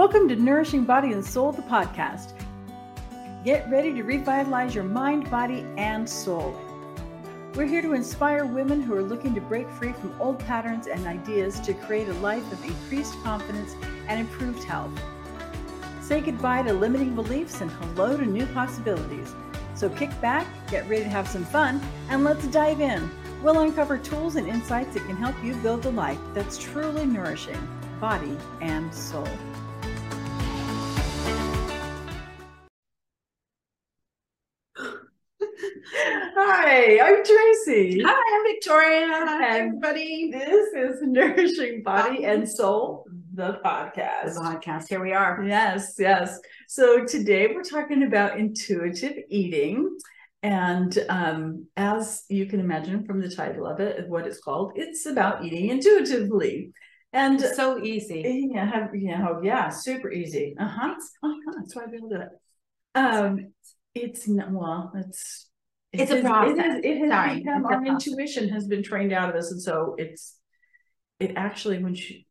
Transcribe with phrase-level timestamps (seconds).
[0.00, 2.32] Welcome to Nourishing Body and Soul, the podcast.
[3.44, 6.58] Get ready to revitalize your mind, body, and soul.
[7.54, 11.06] We're here to inspire women who are looking to break free from old patterns and
[11.06, 13.76] ideas to create a life of increased confidence
[14.08, 14.90] and improved health.
[16.00, 19.34] Say goodbye to limiting beliefs and hello to new possibilities.
[19.74, 23.10] So kick back, get ready to have some fun, and let's dive in.
[23.42, 27.60] We'll uncover tools and insights that can help you build a life that's truly nourishing,
[28.00, 29.28] body and soul.
[36.72, 38.00] Hi, I'm Tracy.
[38.06, 39.08] Hi, I'm Victoria.
[39.10, 40.30] Hi, everybody.
[40.30, 44.34] This is Nourishing Body and Soul, the podcast.
[44.34, 44.88] The podcast.
[44.88, 45.42] Here we are.
[45.44, 46.38] Yes, yes.
[46.68, 49.98] So today we're talking about intuitive eating.
[50.44, 55.06] And um, as you can imagine from the title of it, what it's called, it's
[55.06, 56.70] about eating intuitively.
[57.12, 58.48] And It's so easy.
[58.54, 60.54] yeah, you know, yeah, super easy.
[60.56, 60.94] Uh-huh.
[61.24, 61.52] uh-huh.
[61.56, 62.28] That's why to do it.
[62.94, 63.54] Um,
[63.92, 65.49] it's not well, it's
[65.92, 66.56] It's a process.
[66.58, 68.06] It, is, it has Sorry, become our process.
[68.06, 70.36] intuition has been trained out of us, and so it's
[71.18, 72.26] it actually when she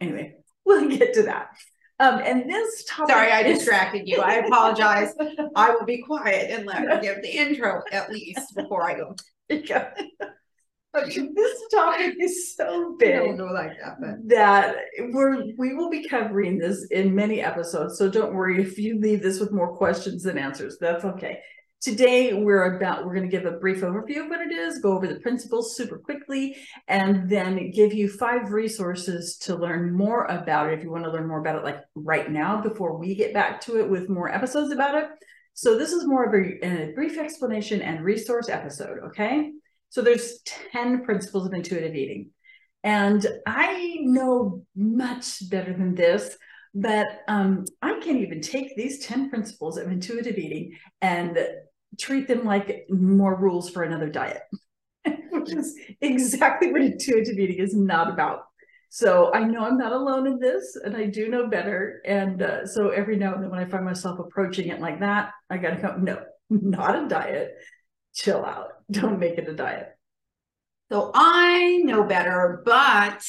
[0.00, 1.48] anyway, we'll get to that.
[2.00, 4.20] Um, and this topic Sorry, I is- distracted you.
[4.20, 5.14] I apologize.
[5.56, 9.14] I will be quiet and let her give the intro at least before I go.
[10.90, 14.76] But this topic is so I don't big like that, but that
[15.10, 17.98] we're we will be covering this in many episodes.
[17.98, 20.78] So don't worry if you leave this with more questions than answers.
[20.80, 21.40] That's okay.
[21.80, 24.96] Today we're about we're going to give a brief overview of what it is, go
[24.96, 26.56] over the principles super quickly,
[26.88, 31.10] and then give you five resources to learn more about it if you want to
[31.10, 34.28] learn more about it like right now before we get back to it with more
[34.28, 35.08] episodes about it.
[35.54, 39.52] So this is more of a, a brief explanation and resource episode, okay?
[39.90, 40.40] So there's
[40.72, 42.30] 10 principles of intuitive eating.
[42.82, 46.36] And I know much better than this,
[46.74, 51.38] but um, I can't even take these 10 principles of intuitive eating and
[51.98, 54.42] treat them like more rules for another diet,
[55.30, 58.44] which is exactly what intuitive eating is not about.
[58.90, 62.00] So I know I'm not alone in this, and I do know better.
[62.06, 65.32] And uh, so every now and then when I find myself approaching it like that,
[65.50, 67.54] I got to go, no, not a diet.
[68.14, 68.70] Chill out.
[68.90, 69.90] Don't make it a diet.
[70.90, 73.22] so I know better, but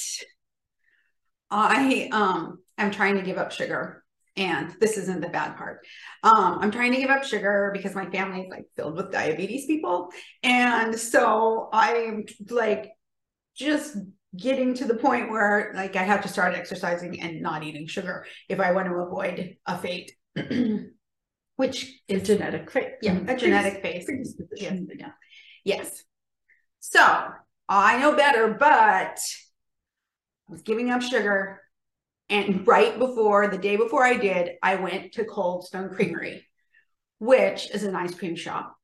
[1.52, 3.99] I um I'm trying to give up sugar.
[4.40, 5.86] And this isn't the bad part.
[6.24, 9.66] Um, I'm trying to give up sugar because my family is like filled with diabetes
[9.66, 10.12] people.
[10.44, 12.92] And so I'm like
[13.56, 13.98] just
[14.38, 18.26] getting to the point where like I have to start exercising and not eating sugar
[18.48, 20.14] if I want to avoid a fate.
[21.58, 22.94] Which It's genetic fate.
[23.02, 24.10] yeah, a genetic phase.
[24.56, 25.12] Yes, yeah.
[25.66, 26.04] Yes.
[26.80, 27.02] So
[27.68, 31.62] I know better, but I was giving up sugar.
[32.30, 36.46] And right before the day before I did, I went to Cold Stone Creamery,
[37.18, 38.76] which is an ice cream shop.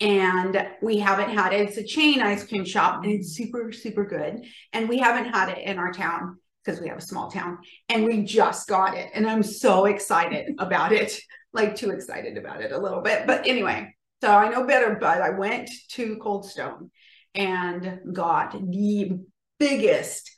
[0.00, 1.68] And we haven't had it.
[1.68, 4.44] It's a chain ice cream shop and it's super, super good.
[4.72, 7.58] And we haven't had it in our town because we have a small town.
[7.88, 9.10] And we just got it.
[9.14, 11.18] And I'm so excited about it.
[11.52, 13.26] Like too excited about it a little bit.
[13.26, 16.92] But anyway, so I know better, but I went to Cold Stone
[17.34, 19.18] and got the
[19.58, 20.30] biggest,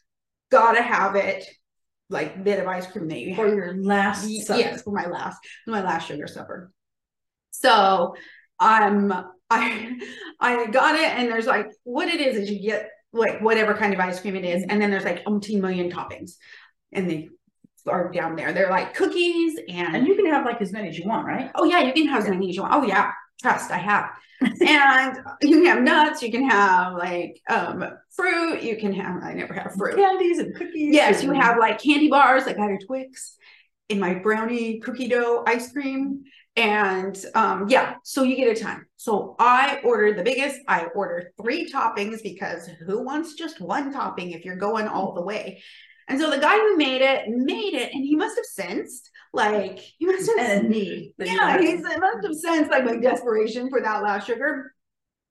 [0.50, 1.44] gotta have it,
[2.12, 3.54] like bit of ice cream that you For have.
[3.56, 4.60] your last supper.
[4.60, 6.70] Yes, for my last, my last sugar supper.
[7.50, 8.14] So
[8.60, 9.12] I'm
[9.50, 9.96] I
[10.40, 13.92] I got it, and there's like what it is is you get like whatever kind
[13.92, 16.32] of ice cream it is, and then there's like umpteen million toppings,
[16.92, 17.28] and they
[17.88, 18.52] are down there.
[18.52, 21.50] They're like cookies and, And you can have like as many as you want, right?
[21.56, 22.74] oh yeah, you can have as many as you want.
[22.74, 23.10] Oh yeah,
[23.40, 24.10] trust I have.
[24.40, 29.34] and you can have nuts, you can have like um fruit, you can have I
[29.34, 29.96] never have fruit.
[29.96, 30.94] Candies and cookies.
[30.94, 33.36] Yes, you have like candy bars, like I had a Twix
[33.88, 36.24] in my brownie cookie dough ice cream.
[36.54, 38.84] And um, yeah, so you get a ton.
[38.96, 40.60] So I ordered the biggest.
[40.68, 45.22] I ordered three toppings because who wants just one topping if you're going all the
[45.22, 45.62] way?
[46.08, 49.78] And so the guy who made it made it, and he must have sensed, like
[49.78, 51.14] he must have and need.
[51.18, 54.74] yeah, he must have sensed like my desperation for that last sugar.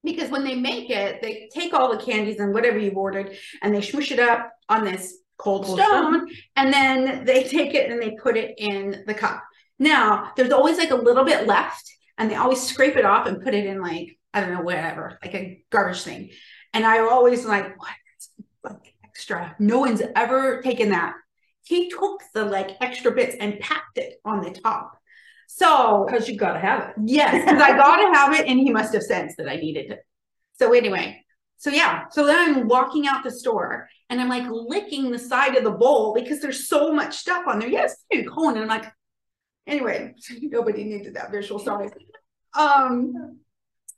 [0.04, 3.76] Because when they make it, they take all the candies and whatever you've ordered and
[3.76, 8.02] they smush it up on this cold, Cold stone, and then they take it and
[8.02, 9.44] they put it in the cup.
[9.78, 13.42] Now, there's always like a little bit left, and they always scrape it off and
[13.42, 16.30] put it in like, I don't know, whatever, like a garbage thing.
[16.74, 17.92] And I always like, what?
[18.64, 18.91] Like
[19.22, 19.56] extra.
[19.60, 21.14] No one's ever taken that.
[21.64, 24.98] He took the like extra bits and packed it on the top.
[25.48, 26.96] So Because you gotta have it.
[27.06, 30.00] yes, because I gotta have it, and he must have sensed that I needed it.
[30.60, 31.24] So anyway,
[31.58, 35.56] So yeah, so then I'm walking out the store and I'm like licking the side
[35.56, 37.70] of the bowl because there's so much stuff on there.
[37.70, 37.96] Yes,
[38.34, 38.54] cone.
[38.56, 38.92] And I'm like,
[39.68, 41.60] anyway, nobody needed that visual.
[41.60, 41.90] Sorry.
[42.58, 43.38] Um.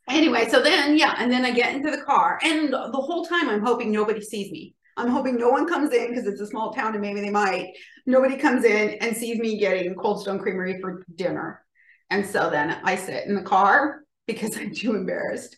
[0.09, 3.47] Anyway, so then yeah, and then I get into the car, and the whole time
[3.47, 4.75] I'm hoping nobody sees me.
[4.97, 7.73] I'm hoping no one comes in because it's a small town and maybe they might.
[8.05, 11.63] Nobody comes in and sees me getting Cold Stone Creamery for dinner.
[12.09, 15.57] And so then I sit in the car because I'm too embarrassed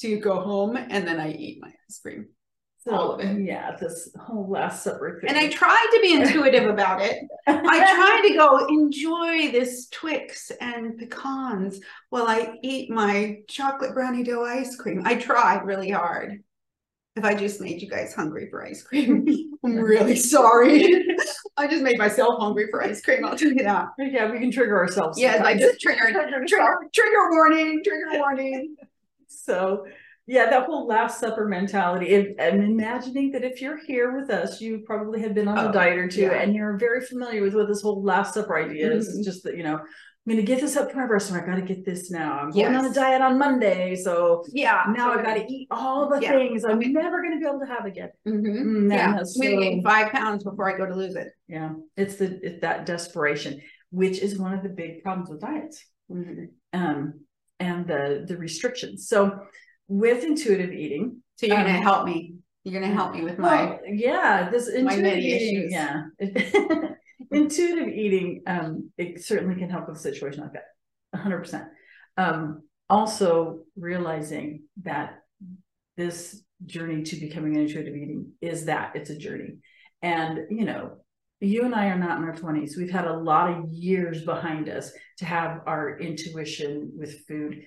[0.00, 2.28] to go home and then I eat my ice cream.
[2.84, 3.40] So, all of it.
[3.40, 5.30] Yeah, this whole Last Supper thing.
[5.30, 7.18] And I tried to be intuitive about it.
[7.46, 11.78] I tried to go enjoy this Twix and pecans
[12.10, 15.02] while I eat my chocolate brownie dough ice cream.
[15.04, 16.42] I tried really hard.
[17.14, 19.26] If I just made you guys hungry for ice cream,
[19.64, 21.04] I'm really sorry.
[21.58, 23.24] I just made myself hungry for ice cream.
[23.24, 23.88] I'll tell you that.
[23.98, 25.20] Yeah, we can trigger ourselves.
[25.20, 26.12] Yes, I just triggered.
[26.12, 27.82] trigger, trigger, trigger warning.
[27.84, 28.76] Trigger warning.
[29.28, 29.84] So
[30.26, 32.06] yeah, that whole Last Supper mentality.
[32.06, 35.68] If, I'm imagining that if you're here with us, you probably have been on a
[35.68, 36.40] oh, diet or two, yeah.
[36.40, 39.08] and you're very familiar with what this whole Last Supper idea is.
[39.08, 39.22] Mm-hmm.
[39.24, 39.80] Just that you know,
[40.24, 42.38] I'm going to get this up forever, so I got to get this now.
[42.38, 42.84] I'm going yes.
[42.84, 46.30] on a diet on Monday, so yeah, now I got to eat all the yeah.
[46.30, 48.10] things I'm never going to be able to have again.
[48.28, 48.86] Mm-hmm.
[48.86, 51.32] Mm, yeah, so, I'm gain five pounds before I go to lose it.
[51.48, 55.84] Yeah, it's the it's that desperation, which is one of the big problems with diets,
[56.08, 56.44] mm-hmm.
[56.72, 57.14] um,
[57.58, 59.08] and the the restrictions.
[59.08, 59.40] So
[59.88, 61.22] with intuitive eating.
[61.36, 62.36] So you're um, going to help me.
[62.62, 65.62] You're going to help me with my well, yeah this intuitive eating.
[65.62, 65.72] Issues.
[65.72, 66.02] Yeah,
[67.30, 68.42] intuitive eating.
[68.46, 70.64] Um, it certainly can help with a situation like that.
[71.10, 71.38] 100.
[71.38, 71.64] percent
[72.16, 75.18] Um, also realizing that
[75.96, 79.58] this journey to becoming intuitive eating is that it's a journey,
[80.00, 81.02] and you know
[81.42, 82.76] you and I are not in our 20s.
[82.76, 87.64] We've had a lot of years behind us to have our intuition with food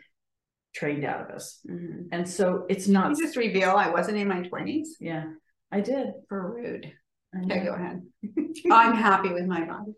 [0.74, 1.60] trained out of us.
[1.70, 2.08] Mm-hmm.
[2.12, 4.88] And so it's not you just reveal I wasn't in my 20s.
[5.00, 5.26] Yeah,
[5.72, 6.08] I did.
[6.30, 6.92] For rude.
[7.44, 8.02] Okay, go ahead.
[8.72, 9.94] I'm happy with my body.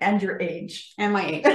[0.00, 0.94] and your age.
[0.98, 1.46] And my age.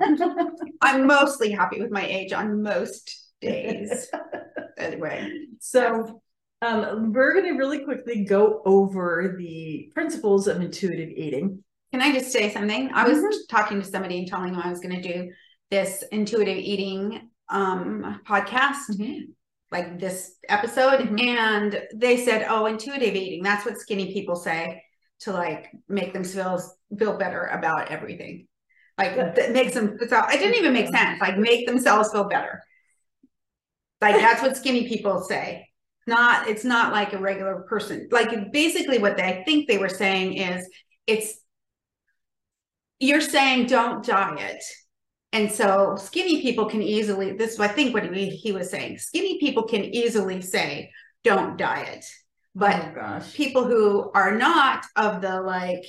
[0.80, 4.08] I'm mostly happy with my age on most days.
[4.78, 5.30] anyway.
[5.60, 6.22] So
[6.62, 11.62] um, we're going to really quickly go over the principles of intuitive eating.
[11.92, 12.90] Can I just say something?
[12.92, 13.36] I was mm-hmm.
[13.48, 15.30] talking to somebody and telling them I was going to do
[15.70, 19.30] this intuitive eating um podcast mm-hmm.
[19.70, 21.18] Like this episode mm-hmm.
[21.18, 23.42] and they said oh intuitive eating.
[23.42, 24.82] That's what skinny people say
[25.20, 28.46] to like make themselves feel better about everything.
[28.96, 31.20] Like that makes them so it didn't even make sense.
[31.20, 32.62] Like make themselves feel better.
[34.00, 35.68] Like that's what skinny people say.
[36.06, 38.08] Not it's not like a regular person.
[38.10, 40.68] Like basically what they I think they were saying is
[41.06, 41.34] it's
[42.98, 44.62] you're saying don't diet
[45.32, 48.98] and so skinny people can easily, this is I think what he, he was saying,
[48.98, 50.90] skinny people can easily say,
[51.24, 52.04] don't diet.
[52.54, 55.84] But oh, people who are not of the like,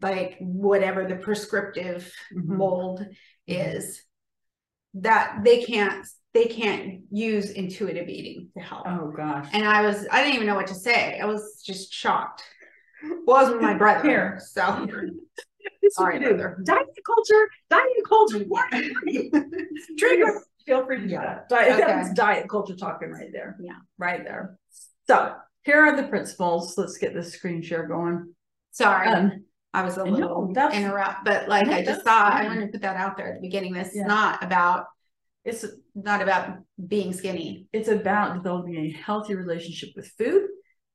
[0.00, 2.56] like whatever the prescriptive mm-hmm.
[2.56, 3.04] mold
[3.46, 4.02] is,
[4.94, 8.86] that they can't they can't use intuitive eating to help.
[8.86, 9.48] Oh gosh.
[9.52, 11.18] And I was I didn't even know what to say.
[11.18, 12.42] I was just shocked.
[13.26, 14.40] was my brother here.
[14.42, 14.86] So
[15.98, 16.58] All right, Heather.
[16.64, 18.44] Diet culture, diet culture.
[18.48, 18.70] What?
[19.98, 20.42] Trigger.
[20.66, 21.40] Feel free to yeah.
[21.48, 21.80] Diet, okay.
[21.86, 23.56] That's diet culture talking right there.
[23.60, 23.76] Yeah.
[23.98, 24.58] Right there.
[25.06, 26.76] So here are the principles.
[26.76, 28.34] Let's get this screen share going.
[28.72, 29.08] Sorry.
[29.08, 32.72] Um, I was a little no, interrupt, but like I just thought I wanted to
[32.72, 33.74] put that out there at the beginning.
[33.74, 34.02] This yeah.
[34.02, 34.86] is not about
[35.44, 36.58] it's not about
[36.88, 37.68] being skinny.
[37.72, 40.48] It's about developing a healthy relationship with food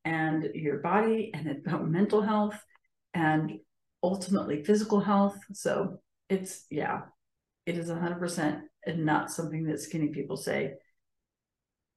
[0.03, 2.59] and your body and about mental health
[3.13, 3.59] and
[4.03, 5.37] ultimately physical health.
[5.53, 7.01] So it's, yeah,
[7.65, 10.73] it is 100% and not something that skinny people say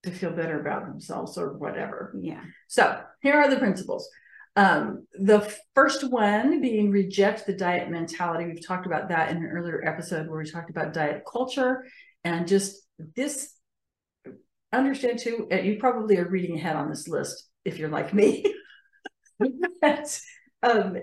[0.02, 2.14] to feel better about themselves or whatever.
[2.20, 2.42] Yeah.
[2.68, 4.08] So here are the principles.
[4.56, 8.44] Um, the first one being reject the diet mentality.
[8.44, 11.84] We've talked about that in an earlier episode where we talked about diet culture
[12.22, 12.76] and just
[13.16, 13.50] this.
[14.72, 18.44] Understand too, you probably are reading ahead on this list if you're like me.
[19.80, 20.20] but,
[20.62, 20.96] um,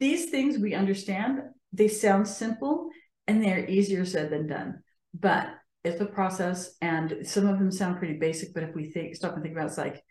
[0.00, 1.42] these things we understand,
[1.72, 2.88] they sound simple
[3.26, 4.82] and they're easier said than done.
[5.14, 5.48] But
[5.84, 9.34] it's a process and some of them sound pretty basic, but if we think stop
[9.34, 10.02] and think about it, it's like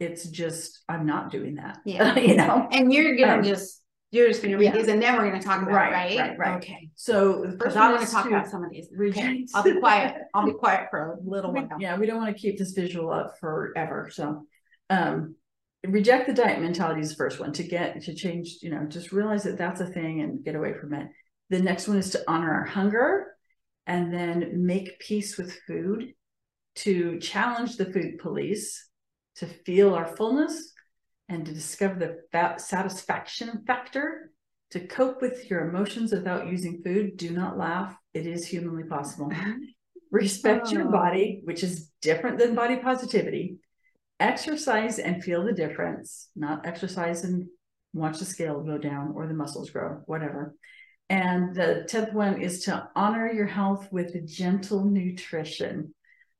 [0.00, 1.78] it's just I'm not doing that.
[1.84, 2.18] Yeah.
[2.18, 2.68] you know.
[2.70, 4.72] And you're gonna um, just you're just gonna read yeah.
[4.72, 6.18] these and then we're gonna talk about right, it, right?
[6.18, 6.56] Right, right.
[6.56, 6.90] Okay.
[6.94, 8.88] So because I want to talk about some of these.
[8.98, 9.46] Okay.
[9.54, 10.16] I'll be quiet.
[10.34, 11.68] I'll be quiet for a little while.
[11.78, 14.10] Yeah, we don't want to keep this visual up forever.
[14.12, 14.46] So
[14.90, 15.36] um
[15.84, 19.12] reject the diet mentality is the first one to get to change you know just
[19.12, 21.08] realize that that's a thing and get away from it
[21.50, 23.32] the next one is to honor our hunger
[23.86, 26.14] and then make peace with food
[26.74, 28.88] to challenge the food police,
[29.36, 30.72] to feel our fullness,
[31.28, 34.30] and to discover the satisfaction factor,
[34.70, 37.16] to cope with your emotions without using food.
[37.16, 37.94] Do not laugh.
[38.14, 39.30] It is humanly possible.
[40.10, 40.72] Respect oh.
[40.72, 43.56] your body, which is different than body positivity.
[44.22, 47.48] Exercise and feel the difference, not exercise and
[47.92, 50.54] watch the scale go down or the muscles grow, whatever.
[51.08, 55.92] And the 10th one is to honor your health with gentle nutrition.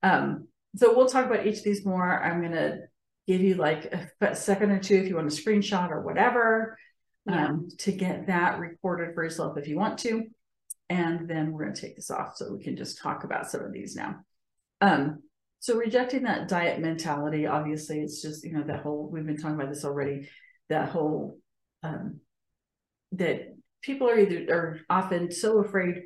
[0.02, 0.46] Um,
[0.76, 2.22] so we'll talk about each of these more.
[2.22, 2.78] I'm going to
[3.26, 6.78] give you like a second or two if you want a screenshot or whatever
[7.26, 7.46] yeah.
[7.48, 10.24] um, to get that recorded for yourself if you want to.
[10.88, 13.62] And then we're going to take this off so we can just talk about some
[13.62, 14.20] of these now.
[14.80, 15.22] Um,
[15.62, 19.54] so rejecting that diet mentality, obviously, it's just, you know, that whole, we've been talking
[19.54, 20.28] about this already,
[20.68, 21.38] that whole,
[21.84, 22.18] um,
[23.12, 26.02] that people are either, are often so afraid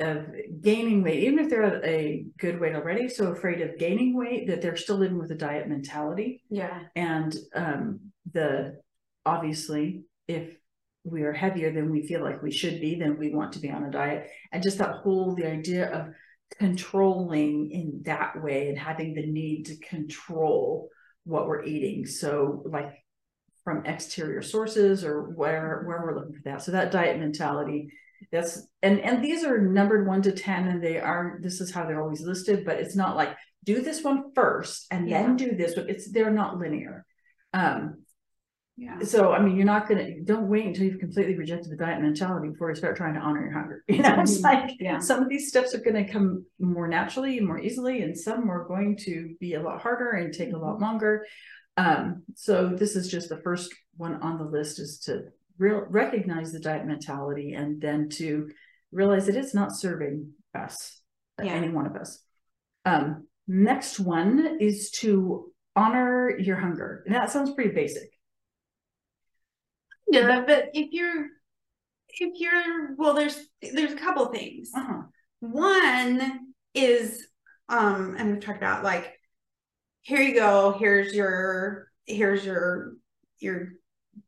[0.00, 0.24] of
[0.62, 4.46] gaining weight, even if they're at a good weight already, so afraid of gaining weight
[4.46, 6.42] that they're still living with a diet mentality.
[6.48, 6.84] Yeah.
[6.96, 8.00] And um,
[8.32, 8.80] the
[9.26, 10.56] obviously, if
[11.04, 13.70] we are heavier than we feel like we should be, then we want to be
[13.70, 14.30] on a diet.
[14.50, 16.14] And just that whole the idea of
[16.58, 20.88] controlling in that way and having the need to control
[21.24, 22.06] what we're eating.
[22.06, 22.92] So like
[23.64, 26.62] from exterior sources or where where we're looking for that.
[26.62, 27.88] So that diet mentality
[28.30, 31.84] that's and and these are numbered one to ten, and they are this is how
[31.84, 35.22] they're always listed, but it's not like do this one first and yeah.
[35.22, 35.88] then do this one.
[35.88, 37.04] It's they're not linear.
[37.52, 38.03] Um,
[38.76, 38.98] yeah.
[39.02, 42.48] So I mean, you're not gonna don't wait until you've completely rejected the diet mentality
[42.48, 43.84] before you start trying to honor your hunger.
[43.88, 44.44] You know, it's mm-hmm.
[44.44, 44.98] like yeah.
[44.98, 48.50] some of these steps are going to come more naturally and more easily, and some
[48.50, 50.84] are going to be a lot harder and take a lot mm-hmm.
[50.84, 51.26] longer.
[51.76, 55.24] Um, so this is just the first one on the list is to
[55.58, 58.50] real recognize the diet mentality and then to
[58.90, 61.00] realize that it's not serving us,
[61.42, 61.52] yeah.
[61.52, 62.20] any one of us.
[62.84, 67.02] Um, next one is to honor your hunger.
[67.06, 68.13] And that sounds pretty basic.
[70.08, 71.28] Yeah, but if you're
[72.08, 74.70] if you're well, there's there's a couple things.
[74.74, 75.02] Uh-huh.
[75.40, 77.26] One is
[77.68, 79.18] um, and we've talked about like
[80.02, 82.94] here you go, here's your here's your
[83.38, 83.72] your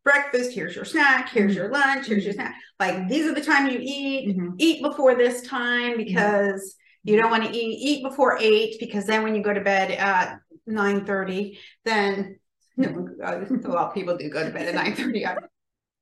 [0.03, 1.63] breakfast, here's your snack, here's mm-hmm.
[1.63, 2.43] your lunch, here's your mm-hmm.
[2.43, 2.57] snack.
[2.81, 4.31] Like these are the time you eat.
[4.31, 4.55] Mm-hmm.
[4.59, 6.03] Eat before this time mm-hmm.
[6.03, 9.61] because you don't want to eat eat before eight because then when you go to
[9.61, 12.39] bed at nine thirty, then
[12.77, 15.25] no, of people do go to bed at nine thirty.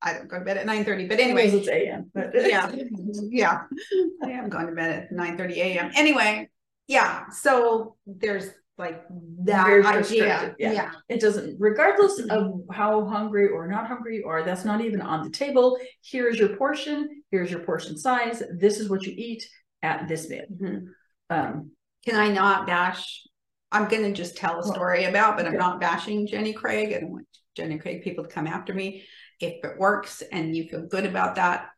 [0.05, 2.11] I, don't go to bed at nine thirty, but anyway, it's a.m.
[2.35, 2.71] yeah,
[3.31, 3.63] yeah,
[4.23, 5.91] I am going to bed at nine thirty a.m.
[5.97, 6.51] Anyway,
[6.87, 7.29] yeah.
[7.31, 9.05] So there's like
[9.45, 10.55] that idea.
[10.59, 10.73] Yeah.
[10.73, 10.91] yeah.
[11.09, 15.25] It doesn't, regardless of how hungry or not hungry you are, that's not even on
[15.25, 15.79] the table.
[16.03, 17.23] Here's your portion.
[17.31, 18.43] Here's your portion size.
[18.59, 19.49] This is what you eat
[19.83, 20.45] at this meal.
[20.53, 20.87] Mm-hmm.
[21.31, 21.71] Um,
[22.05, 23.23] Can I not bash?
[23.71, 26.93] I'm going to just tell a story about, but I'm not bashing Jenny Craig.
[26.95, 29.05] I don't want Jenny Craig people to come after me.
[29.41, 31.69] If it works and you feel good about that,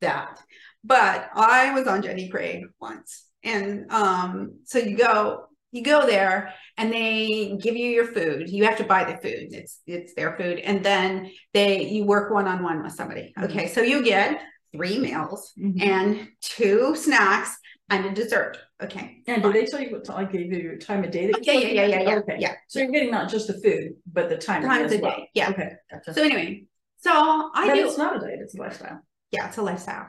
[0.00, 0.40] that.
[0.84, 3.24] But I was on Jenny Craig once.
[3.42, 8.64] And um, so you go, you go there and they give you your food you
[8.64, 12.82] have to buy the food it's it's their food and then they you work one-on-one
[12.82, 14.40] with somebody okay so you get
[14.74, 15.80] three meals mm-hmm.
[15.80, 17.56] and two snacks
[17.90, 20.76] and a dessert okay and did they tell you what time like gave you your
[20.76, 23.28] time of day that yeah, yeah, yeah, yeah, yeah, okay yeah so you're getting not
[23.28, 25.16] just the food but the time, time of the well.
[25.16, 26.14] day yeah okay gotcha.
[26.14, 26.62] so anyway
[26.98, 30.08] so i but do it's not a diet it's a lifestyle yeah it's a lifestyle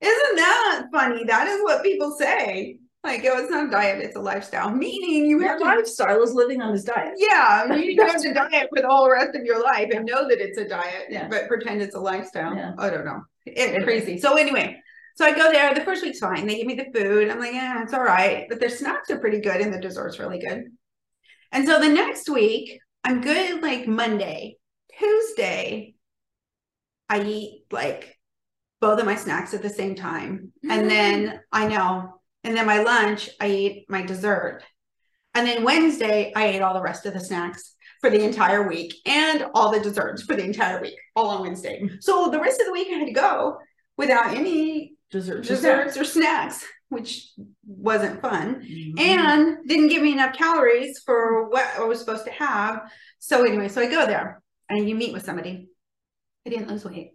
[0.00, 4.16] isn't that funny that is what people say like, oh, it's not a diet, it's
[4.16, 4.70] a lifestyle.
[4.70, 7.12] Meaning you have to lifestyle is living on this diet.
[7.18, 7.66] Yeah.
[7.68, 10.40] Meaning you have to diet for the whole rest of your life and know that
[10.40, 11.28] it's a diet, yeah.
[11.28, 12.56] but pretend it's a lifestyle.
[12.56, 12.72] Yeah.
[12.78, 13.20] I don't know.
[13.44, 14.18] It's crazy.
[14.18, 14.80] So anyway,
[15.14, 15.74] so I go there.
[15.74, 16.46] The first week's fine.
[16.46, 17.30] They give me the food.
[17.30, 18.46] I'm like, yeah, it's all right.
[18.48, 20.64] But their snacks are pretty good and the dessert's really good.
[21.52, 24.56] And so the next week, I'm good like Monday.
[24.98, 25.94] Tuesday,
[27.08, 28.16] I eat like
[28.80, 30.52] both of my snacks at the same time.
[30.64, 30.70] Mm-hmm.
[30.70, 34.62] And then I know and then my lunch, I eat my dessert.
[35.34, 38.94] And then Wednesday, I ate all the rest of the snacks for the entire week
[39.06, 41.88] and all the desserts for the entire week, all on Wednesday.
[42.00, 43.58] So the rest of the week, I had to go
[43.96, 47.30] without any desserts, desserts or snacks, which
[47.66, 48.98] wasn't fun mm-hmm.
[48.98, 52.90] and didn't give me enough calories for what I was supposed to have.
[53.20, 55.68] So, anyway, so I go there and you meet with somebody.
[56.46, 57.12] I didn't lose weight.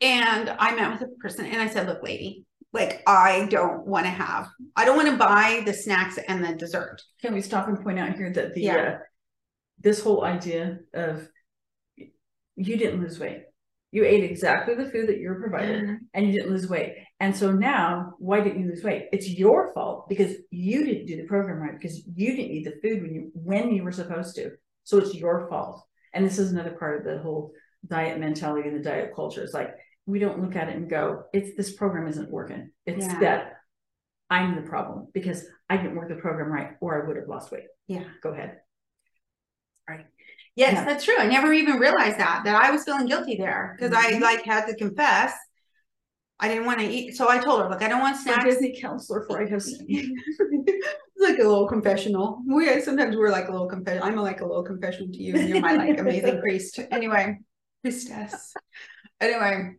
[0.00, 4.06] And I met with a person and I said, Look, lady, like I don't want
[4.06, 4.48] to have.
[4.76, 7.02] I don't want to buy the snacks and the dessert.
[7.20, 8.76] Can we stop and point out here that the yeah.
[8.76, 8.98] uh,
[9.78, 11.28] this whole idea of
[11.96, 13.44] you didn't lose weight.
[13.96, 15.94] You ate exactly the food that you were provided Mm-hmm.
[16.12, 16.92] and you didn't lose weight.
[17.18, 19.04] And so now, why didn't you lose weight?
[19.10, 22.78] It's your fault because you didn't do the program right because you didn't eat the
[22.82, 24.50] food when you when you were supposed to.
[24.84, 25.82] So it's your fault.
[26.12, 27.52] And this is another part of the whole
[27.86, 29.42] diet mentality and the diet culture.
[29.42, 29.70] It's like
[30.04, 33.20] we don't look at it and go, "It's this program isn't working." It's Yeah.
[33.20, 33.40] that
[34.28, 37.50] I'm the problem because I didn't work the program right, or I would have lost
[37.50, 37.68] weight.
[37.86, 38.04] Yeah.
[38.22, 38.58] Go ahead.
[40.56, 40.84] Yes, Yeah.
[40.84, 41.16] that's true.
[41.18, 44.20] I never even realized that that I was feeling guilty there because I Mhm.
[44.20, 45.32] like had to confess
[46.38, 47.16] I didn't want to eat.
[47.16, 48.44] So I told her, look, I don't want snacks.
[48.44, 49.78] Disney counselor for I have it's
[51.18, 52.42] like a little confessional.
[52.46, 54.02] We sometimes we're like a little confession.
[54.02, 55.34] I'm like a little confession to you.
[55.34, 56.78] and You're my like amazing priest.
[56.90, 57.38] Anyway,
[57.82, 58.52] priestess.
[59.20, 59.76] Anyway,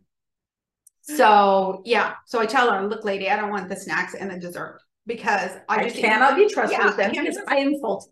[1.02, 2.14] so yeah.
[2.26, 5.52] So I tell her, look, lady, I don't want the snacks and the dessert because
[5.68, 8.10] I I just cannot be trusted Yeah, with them I because I am faulty.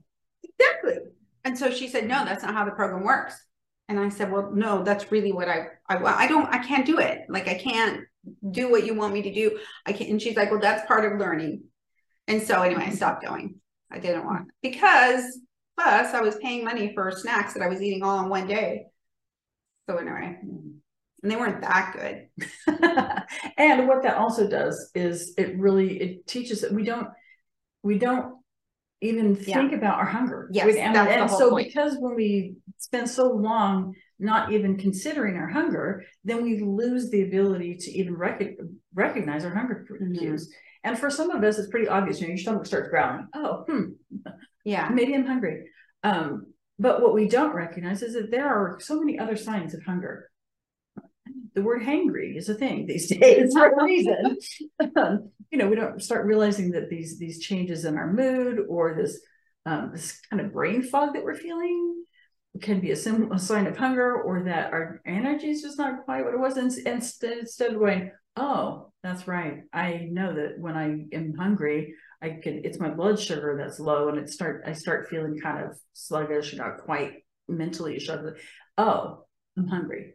[0.59, 0.99] exactly.
[1.47, 3.41] And so she said, no, that's not how the program works.
[3.89, 6.03] And I said, well, no, that's really what I I.
[6.03, 6.53] I don't.
[6.53, 7.21] I can't do it.
[7.29, 8.01] Like I can't
[8.51, 9.61] do what you want me to do.
[9.87, 10.11] I can't.
[10.11, 11.63] And she's like, well, that's part of learning.
[12.27, 13.61] And so anyway, I stopped going.
[13.93, 15.39] I didn't want because
[15.79, 18.87] plus I was paying money for snacks that I was eating all in one day.
[19.89, 22.49] So anyway, and they weren't that good.
[23.57, 27.07] and what that also does is it really it teaches that we don't
[27.85, 28.36] we don't
[29.01, 29.55] even Yeah.
[29.57, 30.49] think about our hunger.
[30.53, 31.69] Yes, We- and, the and whole so point.
[31.69, 37.23] because when we spend so long not even considering our hunger, then we lose the
[37.23, 38.57] ability to even rec-
[38.95, 39.87] recognize our hunger
[40.19, 40.53] cues.
[40.85, 42.21] And for some of us, it's pretty obvious.
[42.21, 43.27] You know, your stomach starts growling.
[43.35, 43.83] Oh, hmm,
[44.65, 44.89] Yeah.
[44.95, 45.69] maybe I'm hungry.
[46.03, 49.83] Um, but what we don't recognize is that there are so many other signs of
[49.83, 50.31] hunger.
[51.55, 54.37] The word hangry is a thing these days for a reason.
[54.97, 58.95] Um, you know, we don't start realizing that these these changes in our mood or
[58.95, 59.21] this
[59.67, 62.05] um, this kind of brain fog that we're feeling
[62.63, 66.05] can be a, sim- a sign of hunger or that our energy is just not
[66.05, 66.57] quite what it was.
[66.57, 69.63] And instead, instead of going, oh, that's right.
[69.73, 74.09] I know that when I am hungry, I can, it's my blood sugar that's low
[74.09, 78.39] and it start, I start feeling kind of sluggish, not quite mentally sharp.
[78.79, 79.25] Oh,
[79.57, 80.15] I'm hungry.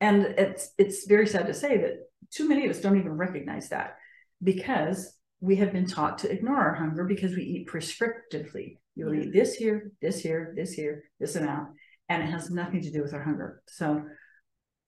[0.00, 3.70] And it's, it's very sad to say that too many of us don't even recognize
[3.70, 3.96] that
[4.42, 8.76] because we have been taught to ignore our hunger because we eat prescriptively.
[8.94, 11.68] You'll eat this here, this here, this here, this amount,
[12.08, 13.62] and it has nothing to do with our hunger.
[13.68, 14.02] So,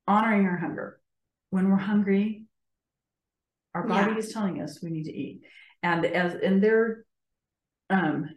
[0.09, 1.01] honoring our hunger.
[1.51, 2.47] When we're hungry,
[3.75, 4.19] our body Yeah.
[4.19, 5.43] is telling us we need to eat.
[5.83, 7.05] And as and they're
[7.89, 8.29] um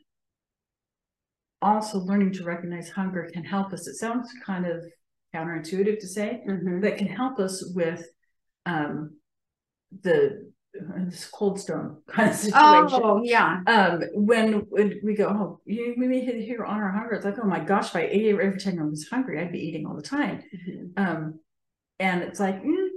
[1.62, 3.88] also learning to recognize hunger can help us.
[3.88, 4.84] It sounds kind of
[5.34, 6.82] counterintuitive to say, Mhm.
[6.82, 8.08] that can help us with
[8.65, 9.17] um
[10.02, 13.01] the this cold stone kind of situation.
[13.03, 13.62] Oh yeah.
[13.67, 17.13] Um, when, when we go, oh, you we may hit here on our hunger.
[17.13, 19.59] It's like, oh my gosh, if I ate every time I was hungry, I'd be
[19.59, 20.43] eating all the time.
[20.67, 20.91] Mhm.
[20.97, 21.39] Um,
[21.99, 22.88] and it's like, mm,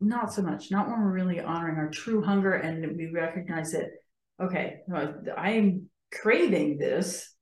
[0.00, 0.70] not so much.
[0.70, 3.88] Not when we're really honoring our true hunger and we recognize that.
[4.38, 7.32] Okay, no, I'm craving this,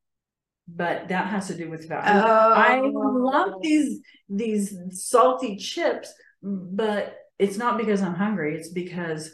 [0.68, 2.05] but that has to do with value.
[2.07, 2.88] I Oh.
[2.90, 8.57] love these these salty chips, but it's not because I'm hungry.
[8.57, 9.33] It's because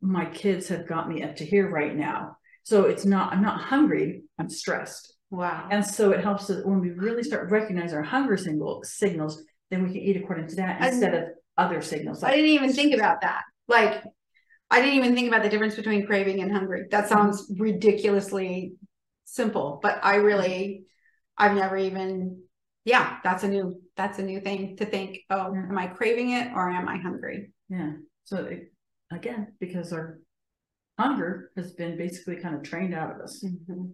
[0.00, 2.36] my kids have got me up to here right now.
[2.64, 3.32] So it's not.
[3.32, 4.22] I'm not hungry.
[4.38, 5.68] I'm stressed, Wow.
[5.70, 9.42] and so it helps us when we really start recognize our hunger signal signals.
[9.70, 11.24] Then we can eat according to that instead of
[11.56, 12.22] other signals.
[12.22, 13.42] I didn't even think about that.
[13.68, 14.02] Like,
[14.70, 16.86] I didn't even think about the difference between craving and hungry.
[16.90, 17.14] That mm-hmm.
[17.14, 18.74] sounds ridiculously
[19.24, 20.26] simple, but I mm-hmm.
[20.26, 20.84] really,
[21.36, 22.42] I've never even,
[22.84, 25.20] yeah, that's a new, that's a new thing to think.
[25.30, 27.52] Oh, am I craving it or am I hungry?
[27.68, 27.92] Yeah.
[28.24, 28.72] So it,
[29.10, 30.18] again, because our
[30.98, 33.44] hunger has been basically kind of trained out of us.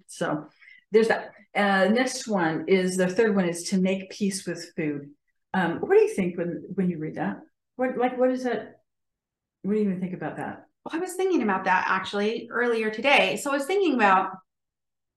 [0.09, 0.47] So
[0.93, 1.33] there's that.
[1.55, 5.11] Uh, next one is the third one is to make peace with food.
[5.55, 7.39] Um, what do you think when when you read that?
[7.77, 8.81] What like what is that?
[9.63, 10.67] What do you even think about that?
[10.85, 13.37] Well, I was thinking about that actually earlier today.
[13.37, 14.31] So I was thinking about,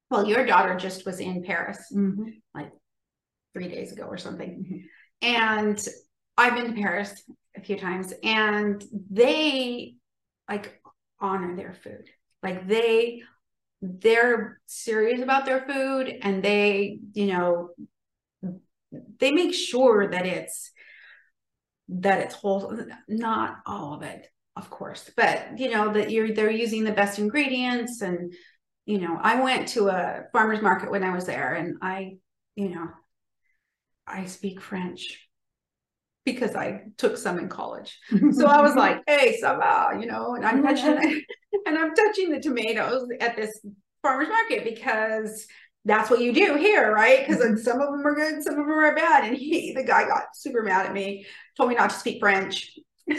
[0.09, 1.77] well, your daughter just was in Paris
[2.55, 2.71] like
[3.53, 4.88] three days ago or something.
[5.21, 5.88] And
[6.39, 7.21] I've been to Paris
[7.58, 9.95] a few times and they
[10.47, 10.82] like
[11.19, 12.08] honor their food.
[12.41, 13.23] Like they
[13.82, 17.71] they're serious about their food and they, you know,
[19.19, 20.71] they make sure that it's
[21.89, 24.25] that it's whole not all of it,
[24.56, 28.34] of course, but you know, that you're they're using the best ingredients and
[28.86, 32.15] you know, I went to a farmer's market when I was there and I,
[32.56, 32.88] you know,
[34.08, 35.28] I speak French
[36.25, 37.97] because I took some in college.
[38.32, 41.23] So I was like, hey, va, you know, and I'm touching
[41.65, 43.60] and I'm touching the tomatoes at this
[44.01, 45.47] farmer's market because
[45.86, 47.25] that's what you do here, right?
[47.25, 47.58] Because mm-hmm.
[47.58, 49.25] some of them are good, some of them are bad.
[49.25, 51.25] And he, the guy, got super mad at me,
[51.58, 52.77] told me not to speak French.
[53.08, 53.17] there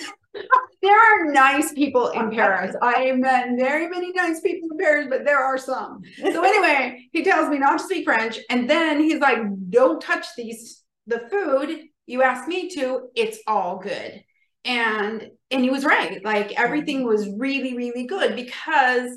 [0.85, 2.77] are nice people in Paris.
[2.81, 6.03] I have met very many nice people in Paris, but there are some.
[6.19, 9.39] So anyway, he tells me not to speak French, and then he's like,
[9.71, 11.89] "Don't touch these the food.
[12.11, 13.09] You asked me to.
[13.15, 14.23] It's all good."
[14.65, 16.25] And and he was right.
[16.25, 19.11] Like everything was really really good because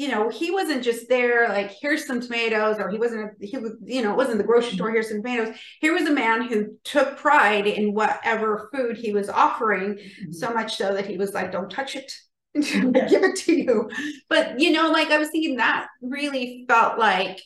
[0.00, 3.72] you know, he wasn't just there like, here's some tomatoes, or he wasn't, he was,
[3.84, 5.54] you know, it wasn't the grocery store, here's some tomatoes.
[5.82, 10.32] Here was a man who took pride in whatever food he was offering, mm-hmm.
[10.32, 12.10] so much so that he was like, don't touch it.
[12.54, 13.90] give it to you.
[14.30, 17.38] But, you know, like I was thinking that really felt like,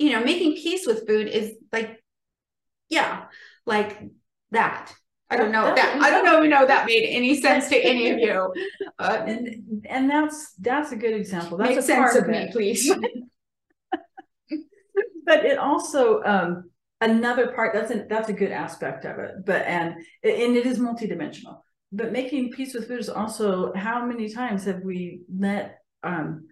[0.00, 2.02] you know, making peace with food is like,
[2.88, 3.26] yeah,
[3.66, 4.00] like
[4.50, 4.92] that.
[5.32, 8.18] I don't know that, I don't know, know that made any sense to any of
[8.18, 8.52] you.
[8.98, 11.56] Uh, and, and that's that's a good example.
[11.56, 12.92] That's a sense of, of me, please.
[15.24, 19.46] but it also um, another part that's a, that's a good aspect of it.
[19.46, 21.60] But and and it is multidimensional.
[21.92, 26.48] But making peace with food is also how many times have we let um,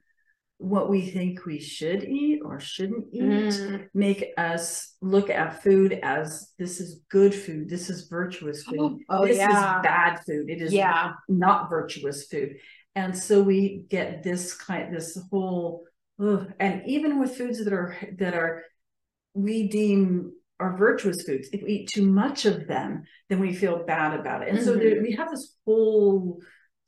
[0.58, 3.86] what we think we should eat or shouldn't eat mm.
[3.94, 9.20] make us look at food as this is good food this is virtuous food oh,
[9.20, 9.76] oh this yeah.
[9.76, 11.12] is bad food it is yeah.
[11.28, 12.56] not virtuous food
[12.96, 15.84] and so we get this kind this whole
[16.20, 18.64] ugh, and even with foods that are that are
[19.34, 23.84] we deem are virtuous foods if we eat too much of them then we feel
[23.86, 24.66] bad about it and mm-hmm.
[24.66, 26.40] so there, we have this whole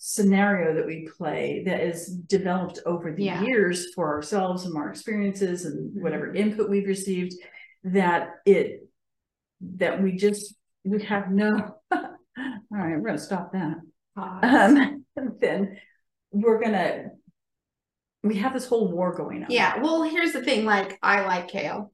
[0.03, 3.43] scenario that we play that is developed over the yeah.
[3.43, 6.03] years for ourselves and our experiences and mm-hmm.
[6.03, 7.35] whatever input we've received
[7.85, 8.89] that it
[9.61, 11.51] that we just we have no
[11.93, 12.01] all
[12.71, 13.77] right we're gonna stop that.
[14.17, 15.05] Um,
[15.41, 15.77] then
[16.33, 17.11] we're gonna
[18.23, 19.51] we have this whole war going on.
[19.51, 21.93] Yeah well here's the thing like i like kale.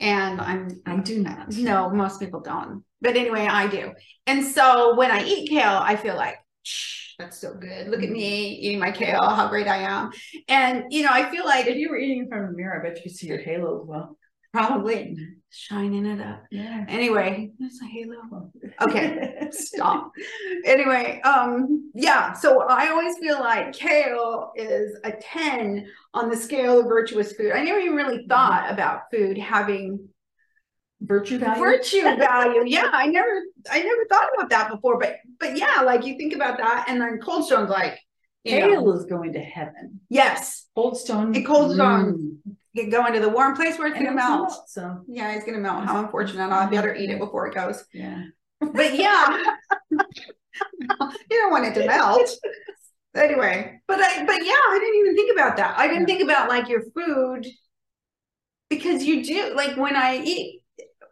[0.00, 1.52] And i'm i do not.
[1.52, 2.84] no most people don't.
[3.02, 3.92] But anyway i do.
[4.26, 7.88] And so when i eat kale i feel like Shh, that's so good.
[7.88, 10.10] Look at me eating my kale, how great I am.
[10.46, 12.80] And, you know, I feel like if you were eating in front of a mirror,
[12.80, 14.16] I bet you could see your halo as well.
[14.52, 15.24] Probably mm-hmm.
[15.50, 16.44] shining it up.
[16.50, 16.84] Yeah.
[16.88, 18.52] Anyway, that's a halo.
[18.80, 20.12] Okay, stop.
[20.64, 22.32] Anyway, um, yeah.
[22.32, 27.52] So I always feel like kale is a 10 on the scale of virtuous food.
[27.52, 28.74] I never even really thought mm-hmm.
[28.74, 30.08] about food having
[31.00, 31.62] virtue value?
[31.62, 32.64] Virtue value.
[32.66, 36.34] Yeah i never i never thought about that before but but yeah like you think
[36.34, 37.98] about that and then cold stone's like
[38.44, 40.00] kale know, is going to heaven.
[40.08, 40.66] Yes.
[40.74, 41.34] Cold stone?
[41.34, 42.38] And cold stone
[42.76, 42.90] mm.
[42.90, 44.50] go into the warm place where it's gonna melt.
[44.50, 45.00] melt so.
[45.08, 45.84] Yeah it's gonna melt.
[45.84, 46.50] How unfortunate.
[46.50, 47.84] I better eat it before it goes.
[47.92, 48.24] Yeah.
[48.60, 49.42] But yeah.
[51.30, 52.28] You don't want it to melt.
[53.14, 55.78] Anyway but i but yeah i didn't even think about that.
[55.78, 56.16] I didn't yeah.
[56.16, 57.46] think about like your food
[58.68, 60.57] because you do like when i eat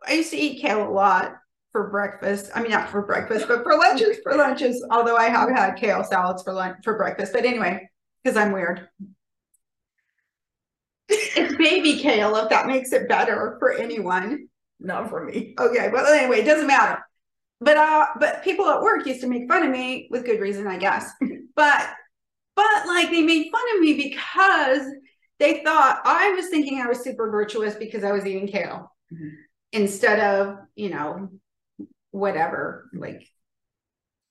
[0.07, 1.37] I used to eat kale a lot
[1.77, 2.51] for breakfast.
[2.55, 4.17] I mean, not for breakfast, but for lunches.
[4.23, 7.35] For lunches, although I have had kale salads for lunch for breakfast.
[7.35, 7.89] But anyway,
[8.25, 8.89] because I'm weird.
[11.09, 14.49] it's baby kale, if that makes it better for anyone.
[14.81, 15.55] Not for me.
[15.59, 16.99] Okay, well anyway, it doesn't matter.
[17.61, 20.67] But uh, but people at work used to make fun of me with good reason,
[20.67, 21.11] I guess.
[21.57, 21.91] but
[22.55, 24.87] but like they made fun of me because
[25.39, 28.91] they thought I was thinking I was super virtuous because I was eating kale.
[29.13, 31.29] Mm-hmm instead of you know
[32.11, 33.29] whatever like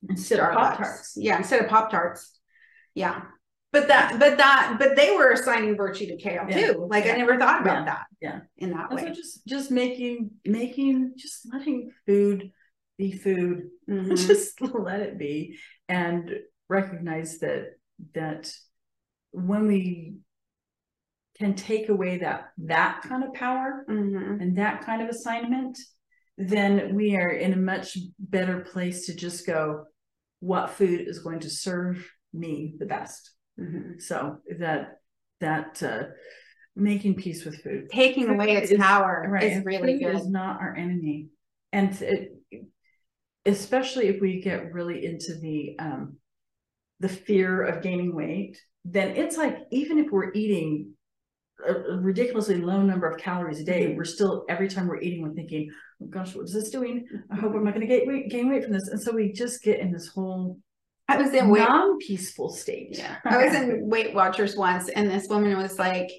[0.09, 1.13] instead of pop tarts.
[1.15, 2.39] Yeah instead of pop tarts.
[2.93, 3.21] Yeah.
[3.71, 6.71] But that but that but they were assigning virtue to kale yeah.
[6.71, 6.87] too.
[6.89, 7.13] Like yeah.
[7.13, 7.85] i never thought about yeah.
[7.85, 8.39] that yeah.
[8.57, 9.07] in that and way.
[9.07, 12.51] so just just making making just letting food
[12.97, 13.69] be food.
[13.89, 14.15] Mm-hmm.
[14.15, 15.57] just let it be
[15.89, 16.31] and
[16.69, 17.73] recognize that
[18.13, 18.49] that
[19.31, 20.15] when we
[21.37, 24.41] can take away that that kind of power mm-hmm.
[24.41, 25.77] and that kind of assignment,
[26.37, 29.85] then we are in a much better place to just go,
[30.39, 33.31] what food is going to serve me the best.
[33.59, 33.99] Mm-hmm.
[33.99, 34.99] So that
[35.41, 36.03] that uh,
[36.75, 40.15] making peace with food, taking away its is, power, right, is really good.
[40.15, 41.27] Is not our enemy,
[41.71, 42.31] and it,
[43.45, 46.17] especially if we get really into the um,
[46.99, 50.93] the fear of gaining weight, then it's like even if we're eating
[51.67, 55.33] a ridiculously low number of calories a day, we're still every time we're eating, we're
[55.33, 55.69] thinking,
[56.01, 57.05] "Oh gosh, what is this doing?
[57.31, 59.63] I hope I'm not going to weight, gain weight from this." And so we just
[59.63, 60.59] get in this whole
[61.07, 62.97] I was in non-peaceful state.
[62.97, 66.09] Yeah, I was in Weight Watchers once, and this woman was like,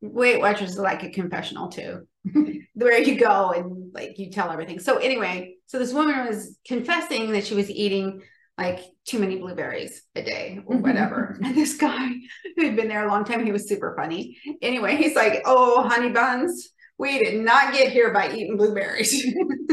[0.00, 2.06] "Weight Watchers is like a confessional too,
[2.74, 7.30] where you go and like you tell everything." So anyway, so this woman was confessing
[7.32, 8.22] that she was eating
[8.58, 10.82] like too many blueberries a day or mm-hmm.
[10.82, 11.34] whatever.
[11.34, 11.44] Mm-hmm.
[11.44, 12.08] and this guy
[12.56, 14.36] who had been there a long time, he was super funny.
[14.60, 19.24] Anyway, he's like, Oh, honey buns, we did not get here by eating blueberries.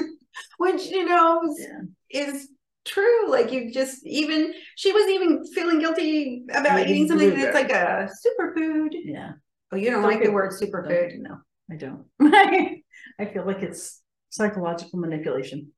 [0.57, 2.25] Which, you know, Yeah.
[2.27, 2.49] is
[2.85, 3.29] true.
[3.29, 7.71] Like you just even she was even feeling guilty about Eating eating something that's like
[7.71, 8.91] a superfood.
[8.93, 9.31] Yeah.
[9.71, 11.17] Oh, you don't, Don't like the word superfood.
[11.17, 11.37] No,
[11.71, 12.05] I don't.
[13.19, 15.71] I feel like it's psychological manipulation.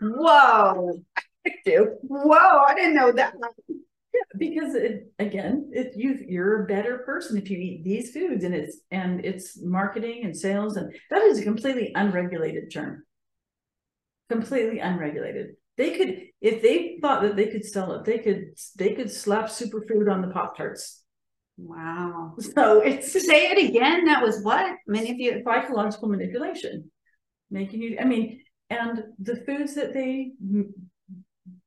[0.00, 1.00] Whoa.
[1.64, 1.96] Do.
[2.02, 3.34] Whoa, I didn't know that.
[3.68, 8.44] Yeah, because it again, it you you're a better person if you eat these foods
[8.44, 13.04] and it's and it's marketing and sales and that is a completely unregulated term.
[14.28, 15.56] Completely unregulated.
[15.76, 19.46] They could if they thought that they could sell it, they could they could slap
[19.46, 21.02] superfood on the pop tarts.
[21.56, 22.34] Wow.
[22.54, 24.04] So it's Say it again.
[24.04, 24.76] That was what?
[24.86, 25.44] Manipulate.
[25.44, 26.90] psychological manipulation,
[27.50, 27.96] making you.
[28.00, 30.32] I mean, and the foods that they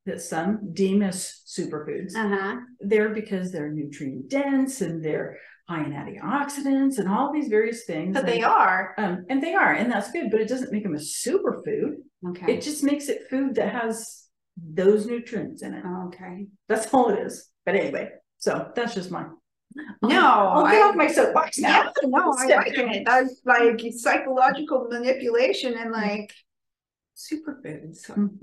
[0.08, 2.58] that some deem as superfoods, Uh-huh.
[2.80, 5.38] they're because they're nutrient dense and they're
[5.70, 8.14] high in antioxidants and all these various things.
[8.16, 8.96] But they are.
[8.98, 11.98] um, and they are, and that's good, but it doesn't make them a superfood.
[12.30, 12.54] Okay.
[12.56, 14.24] It just makes it food that has
[14.58, 15.84] those nutrients in it.
[16.08, 16.48] okay.
[16.68, 17.50] That's all it is.
[17.66, 19.26] But anyway, so that's just my.
[20.02, 22.10] No, I'll get I- off my soapbox Yeah, now.
[22.10, 23.04] no, I Step like it.
[23.06, 26.34] That's like psychological manipulation and like
[27.16, 28.10] superfoods.
[28.10, 28.38] Mhm.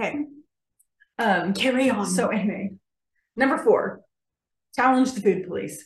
[0.00, 0.24] Okay.
[1.18, 2.06] Um, Carry on.
[2.06, 2.70] So anyway,
[3.36, 4.02] number four,
[4.74, 5.84] challenge the food police.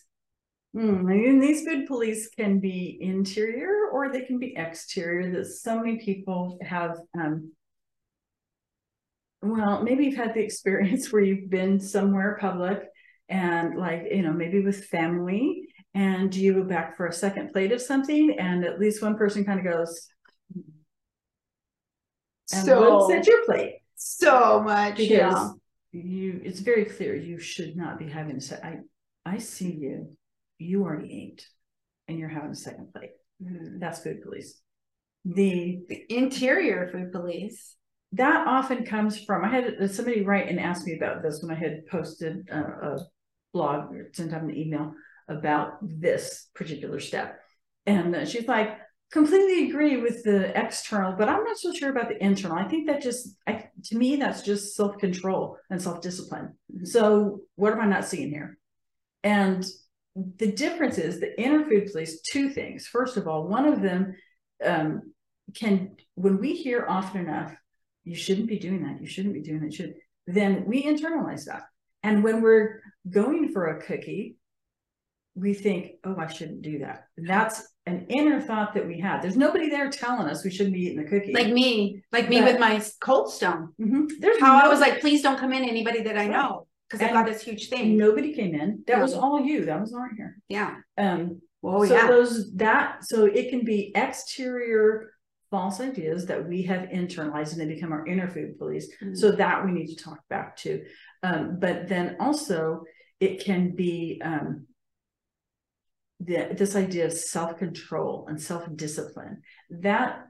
[0.74, 5.30] Hmm, and these food police can be interior or they can be exterior.
[5.32, 6.96] That so many people have.
[7.18, 7.52] Um,
[9.42, 12.88] well, maybe you've had the experience where you've been somewhere public
[13.28, 17.72] and like you know maybe with family and you go back for a second plate
[17.72, 20.08] of something and at least one person kind of goes
[22.52, 24.96] and so what's at your plate so much.
[24.96, 25.50] because Yeah.
[25.92, 28.78] you it's very clear you should not be having a se- I
[29.24, 30.16] I see you
[30.58, 31.46] you already ate
[32.08, 33.12] and you're having a second plate
[33.42, 33.80] Mm.
[33.80, 34.60] that's food police
[35.24, 37.76] the The interior food police.
[38.12, 41.58] that often comes from I had somebody write and ask me about this when I
[41.58, 43.06] had posted a, a
[43.52, 44.94] blog or sent out an email
[45.28, 47.40] about this particular step
[47.86, 48.70] and uh, she's like
[49.12, 52.56] completely agree with the external but i'm not so sure about the internal.
[52.56, 56.54] I think that just I, to me that's just self-control and self-discipline.
[56.74, 56.86] Mhm.
[56.86, 58.58] so what am i not seeing here?
[59.22, 59.64] And
[60.14, 62.86] the difference is the inner food police two things.
[62.86, 64.14] First of all one of them
[64.64, 65.12] um,
[65.54, 67.54] can when we hear often enough
[68.04, 69.00] you shouldn't be doing that.
[69.00, 69.74] You shouldn't be doing that.
[69.74, 69.94] Should
[70.26, 71.62] then we internalize that.
[72.02, 74.36] And when we're going for a cookie
[75.34, 77.04] we think oh i shouldn't do that.
[77.16, 80.82] That's an inner thought that we have there's nobody there telling us we shouldn't be
[80.82, 83.74] eating the cookie Like me, like me But- with my cold stone.
[83.80, 84.08] Mhm.
[84.20, 87.12] there's How I was like, please don't come in anybody that I know because I've
[87.12, 87.96] got this huge thing.
[87.96, 90.76] nobody came in that was all you that was not here Yeah.
[90.98, 92.06] um Oh so yeah.
[92.08, 95.12] those that so it can be exterior
[95.50, 99.16] false ideas that we have internalized and they become our inner food police Mm.
[99.16, 100.84] so that we need to talk back to
[101.22, 102.84] um, but then also
[103.20, 104.66] it can be um,
[106.24, 110.26] the, this idea of self-control and self-discipline that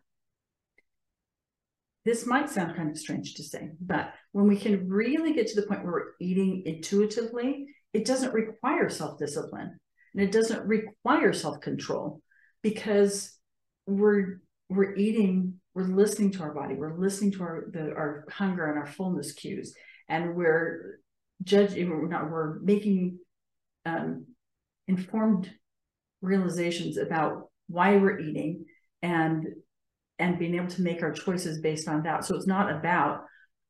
[2.05, 5.61] this might sound kind of strange to say but when we can really get to
[5.61, 9.79] the point where we're eating intuitively it doesn't require self-discipline
[10.15, 12.21] and it doesn't require self-control
[12.63, 13.37] because
[13.87, 18.67] we're we're eating we're listening to our body we're listening to our the our hunger
[18.67, 19.75] and our fullness cues
[20.09, 21.01] and we're
[21.43, 23.19] judging we're not we're making
[23.85, 24.25] um
[24.89, 25.51] informed
[26.23, 28.65] realizations about why we're eating
[29.03, 29.47] and
[30.19, 33.25] and being able to make our choices based on that so it's not about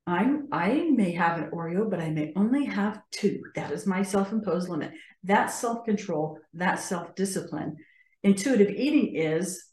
[0.07, 3.41] I'm I may have an Oreo, but I may only have two.
[3.55, 4.91] That is my self-imposed limit.
[5.25, 7.77] That self-control, that self-discipline.
[8.25, 9.65] Intuitive eating is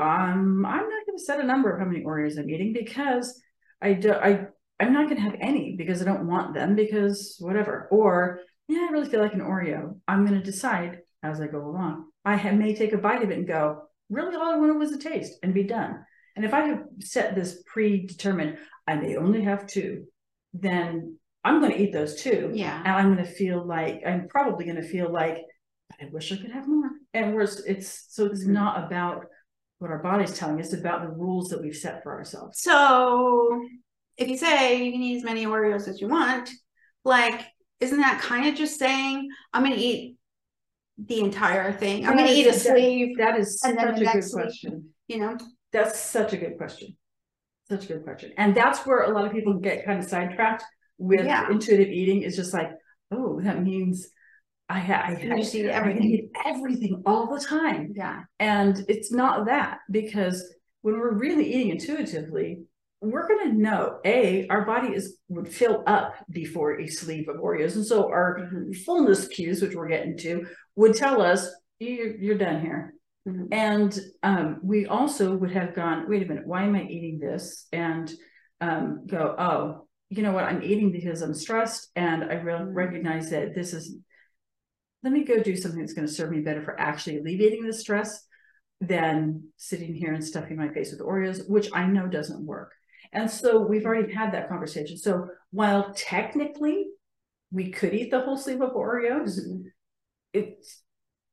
[0.00, 3.40] um, I'm not going to set a number of how many Oreos I'm eating because
[3.80, 4.46] I do I
[4.80, 7.86] I'm not going to have any because I don't want them because whatever.
[7.92, 9.98] Or yeah, I really feel like an Oreo.
[10.08, 12.06] I'm going to decide as I go along.
[12.24, 14.92] I have, may take a bite of it and go, really, all I wanted was
[14.92, 16.04] a taste and be done.
[16.36, 20.06] And if I have set this predetermined, I may only have two,
[20.52, 22.50] then I'm going to eat those two.
[22.54, 22.78] Yeah.
[22.78, 25.38] And I'm going to feel like, I'm probably going to feel like,
[26.00, 26.90] I wish I could have more.
[27.12, 28.48] And we're, it's, so it's Mhm.
[28.48, 29.26] not about
[29.78, 32.60] what our body's telling us, it's about the rules that we've set for ourselves.
[32.60, 33.64] So
[34.16, 36.48] if you say you can eat as many Oreos as you want,
[37.04, 37.42] like,
[37.80, 40.16] isn't that kind of just saying I'm going to eat
[40.98, 42.06] the entire thing?
[42.06, 44.90] I'm going to eat a sleeve, That is such a good week- question.
[45.08, 45.36] you know?
[45.72, 46.96] That's such a good question.
[47.68, 48.30] such a good question.
[48.36, 50.62] And that's where a lot of people get kind of sidetracked
[50.98, 51.50] with Yeah.
[51.50, 52.22] intuitive eating.
[52.22, 52.70] Is just like,
[53.10, 54.08] oh, that means
[54.68, 56.04] I, I, I, eat everything.
[56.04, 57.92] eat everything all the time.
[57.96, 58.22] Yeah.
[58.38, 60.44] And it's not that because
[60.82, 62.62] when we're really eating intuitively,
[63.04, 67.36] we're going to know a our body is would fill up before a sleeve of
[67.36, 68.76] Oreos, and so our Mhm.
[68.84, 72.94] fullness cues, which we're getting to, would tell us you're, you're done here.
[73.28, 73.48] Mhm.
[73.52, 77.66] And um, we also would have gone, wait a minute, why am I eating this?
[77.72, 78.12] And
[78.60, 80.44] um, go, oh, you know what?
[80.44, 83.96] I'm eating because I'm stressed, and I re- recognize that this is.
[85.02, 87.74] Let me go do something that's going to serve me better for actually alleviating the
[87.74, 88.26] stress
[88.80, 92.72] than sitting here and stuffing my face with Oreos, which I know doesn't work.
[93.14, 94.98] And so we've already had that conversation.
[94.98, 96.88] So while technically
[97.52, 99.38] we could eat the whole sleeve of Oreos,
[100.32, 100.82] it's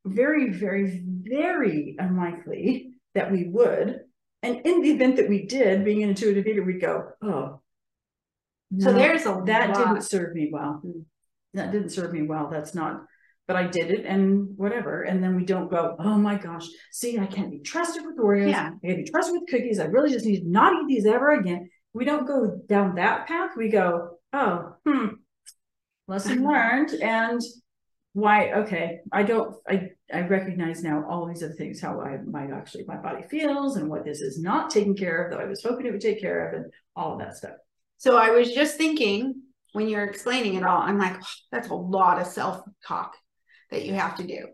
[0.06, 4.02] very, very, very unlikely that we would.
[4.44, 7.62] And in the event that we did, being an intuitive eater, we'd go, oh.
[8.80, 9.78] So no, there's a that lot.
[9.78, 10.82] didn't serve me well.
[10.86, 11.04] Mm.
[11.56, 12.48] That didn't serve me well.
[12.50, 13.04] That's not,
[13.48, 15.04] but I did it and whatever.
[15.04, 18.50] And then we don't go, oh my gosh, see, I can't be trusted with Oreos.
[18.52, 18.72] Yeah.
[18.84, 19.80] I can't be trusted with cookies.
[19.80, 21.70] I really just need to not eat these ever again.
[21.94, 23.52] We don't go down that path.
[23.58, 25.08] We go, oh, hmm,
[26.08, 26.92] lesson learned.
[26.94, 27.42] And
[28.14, 32.44] why okay i don't i i recognize now all these other things how i my
[32.54, 35.64] actually my body feels and what this is not taking care of that i was
[35.64, 37.56] hoping it would take care of and all of that stuff
[38.02, 41.76] So I was just thinking when you're explaining it all, I'm like, "Oh, that's a
[41.76, 43.16] lot of self talk
[43.72, 44.48] that you have to do.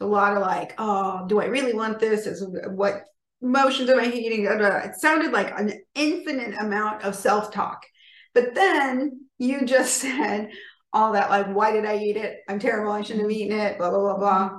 [0.00, 2.26] A lot of like, oh, do I really want this?
[2.26, 3.04] Is what
[3.44, 4.78] emotions am I da.
[4.78, 7.84] It sounded like an infinite amount of self talk.
[8.32, 10.50] But then you just said
[10.92, 12.40] all that, like, why did I eat it?
[12.48, 12.92] I'm terrible.
[12.92, 13.40] I shouldn't have mm-hmm.
[13.40, 13.78] eaten it.
[13.78, 14.48] Blah blah blah blah.
[14.48, 14.58] Mm-hmm.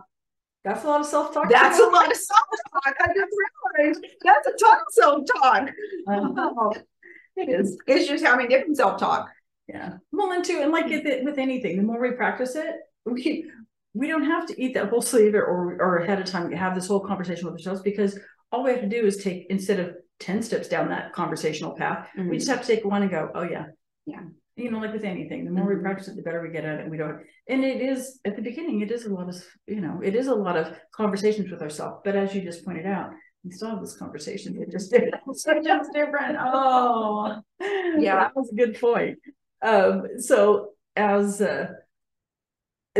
[0.64, 2.96] that's a lot of self-talk That's a lot of self talk.
[3.00, 3.34] I just
[3.78, 5.70] realized that's a ton of self talk.
[6.08, 6.70] Uh-huh.
[7.36, 9.30] it is It's just having different self talk.
[9.68, 10.92] yeah well and too and like hmm.
[10.92, 13.50] with, it, with anything the more we practice it we
[13.96, 16.88] we don't have to eat that whole sleeve or or ahead of time have this
[16.88, 18.20] whole conversation with ourselves because
[18.52, 22.08] all we have to do is take instead of 10 steps down that conversational path
[22.30, 23.66] we just have to take one and go, oh yeah.
[24.06, 24.22] Yeah.
[24.56, 25.78] You know, like with anything, the more Mhm.
[25.78, 26.90] we practice it, the better we get at it.
[26.90, 29.36] We don't, and it is at the beginning, it is a lot of,
[29.68, 31.98] you know, it is a lot of conversations with ourselves.
[32.06, 33.10] But as you just pointed out,
[33.44, 34.56] we still have this conversation.
[34.62, 36.38] It just it's just different.
[36.40, 38.16] Oh, Yeah.
[38.20, 39.20] that was a good point.
[39.62, 41.68] Um, so as uh,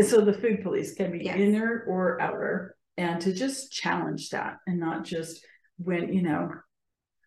[0.02, 1.38] so the food police can be Yes.
[1.38, 5.44] inner or outer, and to just challenge that and not just
[5.78, 6.50] when you know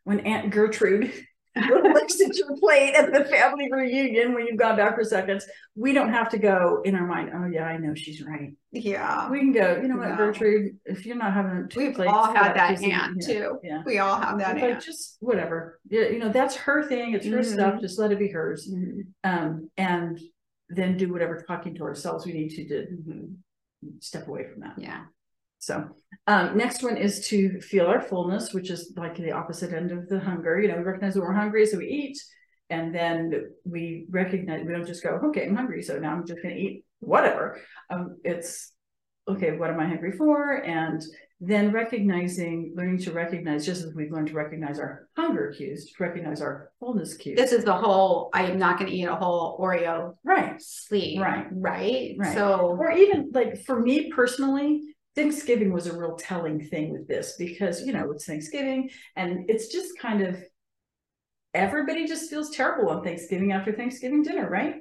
[0.03, 1.12] when Aunt Gertrude
[1.55, 5.93] looks at your plate at the family reunion when you've gone back for seconds, we
[5.93, 8.53] don't have to go in our mind, oh yeah, I know she's right.
[8.71, 9.29] Yeah.
[9.29, 10.15] We can go, you know what, No.
[10.15, 13.60] Gertrude, if you're not having two We've plates, all had that aunt yeah, too.
[13.62, 13.84] Yeah.
[13.86, 14.84] We all have that but aunt.
[14.84, 15.79] just whatever.
[15.89, 17.45] Yeah, you know, that's her thing, it's her Mhm.
[17.53, 18.71] stuff, just let it be hers.
[18.71, 19.08] Mhm.
[19.23, 20.19] Um, and
[20.69, 23.36] then do whatever talking to ourselves we need to to Mhm.
[23.99, 24.77] step away from that.
[24.77, 25.05] Yeah.
[25.58, 25.89] So,
[26.27, 30.08] um, next one is to feel our fullness, which is like the opposite end of
[30.08, 30.60] the hunger.
[30.60, 32.17] You know, we recognize that we're hungry, so we eat,
[32.69, 36.41] and then we recognize we don't just go, okay, I'm hungry, so now I'm just
[36.41, 37.60] going to eat whatever.
[37.89, 38.73] Um, it's
[39.27, 40.53] okay, what am I hungry for?
[40.63, 41.01] And
[41.41, 46.04] then recognizing, learning to recognize, just as we've learned to recognize our hunger cues, to
[46.04, 47.38] recognize our fullness cues.
[47.38, 50.62] This is the whole, I am not going to eat a whole Oreo right.
[50.62, 51.21] sleeve.
[51.21, 51.47] Right.
[51.52, 52.15] Right.
[52.17, 52.34] Right.
[52.34, 54.82] So, or even like for me personally
[55.15, 59.67] thanksgiving was a real telling thing with this because you know it's thanksgiving and it's
[59.67, 60.38] just kind of
[61.54, 64.75] everybody just feels terrible on thanksgiving after thanksgiving dinner right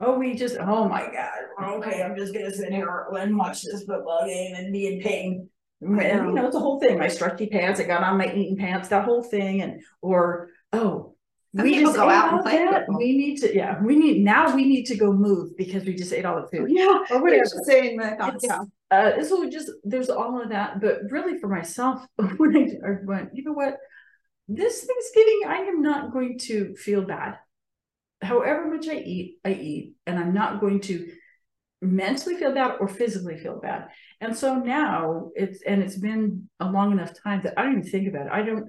[0.00, 3.84] oh we just oh my god okay i'm just gonna sit here and watch this
[3.84, 5.48] football game and be in pain
[5.82, 8.56] and you know it's a whole thing my stretchy pants i got on my eating
[8.56, 11.14] pants that whole thing and or oh
[11.56, 12.86] Some we just go out and play that.
[12.86, 12.98] football.
[12.98, 16.12] we need to yeah we need now we need to go move because we just
[16.12, 16.98] ate all the food yeah.
[17.10, 18.00] or whatever just saying.
[18.00, 18.60] It's- Yeah.
[18.90, 22.04] uh, so just there's all of that, but really for myself,
[22.36, 23.76] when I, I went, you know what,
[24.48, 27.38] this Thanksgiving, I am not going to feel bad.
[28.20, 31.10] However much I eat, I eat, and I'm not going to
[31.82, 33.88] mentally feel bad or physically feel bad.
[34.20, 37.90] And so now it's and it's been a long enough time that I don't even
[37.90, 38.32] think about it.
[38.32, 38.68] I don't.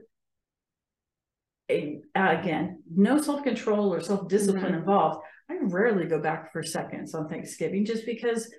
[2.15, 4.79] Again, no self control or self discipline Mhm.
[4.79, 5.23] involved.
[5.49, 8.53] I rarely go back for seconds on Thanksgiving just because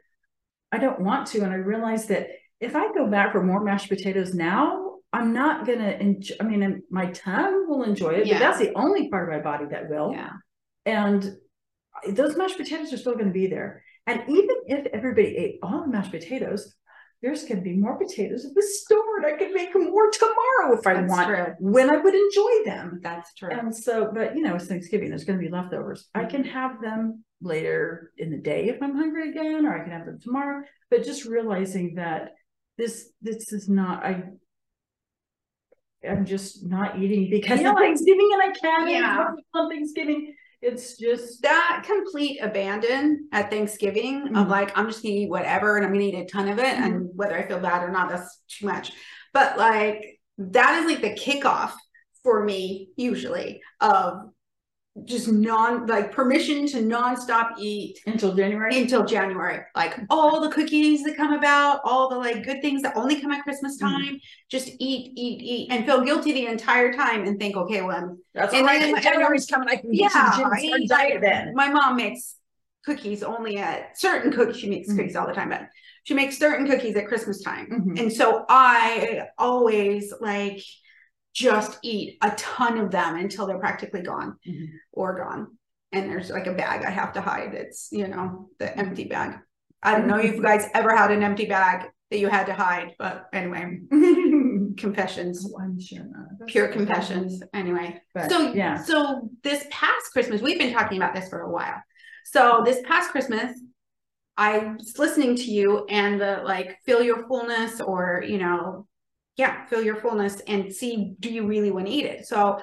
[0.72, 1.42] I don't want to.
[1.42, 2.28] And I realize that
[2.60, 6.34] if I go back for more mashed potatoes now, I'm not gonna enjoy.
[6.40, 8.34] I mean, my tongue will enjoy it, Yeah.
[8.34, 10.12] but that's the only part of my body that will.
[10.12, 10.32] Yeah.
[10.86, 11.36] And
[12.08, 13.83] those mashed potatoes are still going to be there.
[14.06, 16.74] And even if everybody ate all the mashed potatoes,
[17.22, 20.78] there's going to be more potatoes at the store, and I can make more tomorrow
[20.78, 21.46] if I That's want, true.
[21.58, 23.00] when I would enjoy them.
[23.02, 23.48] That's true.
[23.50, 26.06] And so, but you know, it's Thanksgiving, there's gonna be leftovers.
[26.14, 26.28] I Mm-hmm.
[26.30, 30.04] can have them later in the day if I'm hungry again, or I can have
[30.04, 30.64] them tomorrow.
[30.90, 32.32] But just realizing that
[32.76, 34.24] this, this is not, I.
[36.06, 37.70] I'm just not eating because Yeah.
[37.72, 39.26] of Thanksgiving and I can't Yeah.
[39.54, 40.33] on Thanksgiving.
[40.64, 44.50] It's just, that complete abandon at Thanksgiving of Mhm.
[44.50, 46.64] like, I'm just gonna eat whatever and I'm gonna eat a ton of it.
[46.78, 48.92] And whether I feel bad or not, that's too much.
[49.32, 51.72] But like, that is like the kickoff
[52.22, 54.30] for me, usually, of
[55.04, 58.80] just non like permission to nonstop eat until January.
[58.80, 59.60] until January.
[59.74, 63.32] Like all the cookies that come about, all the like good things that only come
[63.32, 63.80] at Christmas Mhm.
[63.90, 67.96] time, just eat, eat, eat, and feel guilty the entire time and think, okay, well,
[67.96, 69.02] I'm That's And all right.
[69.02, 69.68] January's coming.
[69.68, 71.54] I can yeah, some gin I eat, diet then.
[71.54, 72.36] My mom makes
[72.84, 74.58] cookies only at certain cookies.
[74.58, 74.96] She makes Mhm.
[74.96, 75.68] cookies all the time, but
[76.04, 77.66] she makes certain cookies at Christmas time.
[77.68, 77.98] Mhm.
[78.00, 80.60] And so I always like
[81.34, 84.68] just eat a ton of them until they're practically gone Mhm.
[84.92, 85.58] or gone.
[85.92, 87.54] And there's like a bag I have to hide.
[87.54, 89.38] It's, you know, the empty bag.
[89.82, 92.54] I don't know if you guys ever had an empty bag that you had to
[92.54, 93.80] hide, but anyway,
[94.76, 96.46] confessions Oh, I'm sure not.
[96.48, 98.82] Pure confessions anyway But, so yeah.
[98.82, 101.80] so this past christmas we've been talking about this for a while
[102.24, 103.56] so this past christmas
[104.36, 108.86] i was listening to you and the like feel your fullness or you know
[109.36, 112.26] yeah feel your fullness and see do you really want to eat it?
[112.26, 112.60] So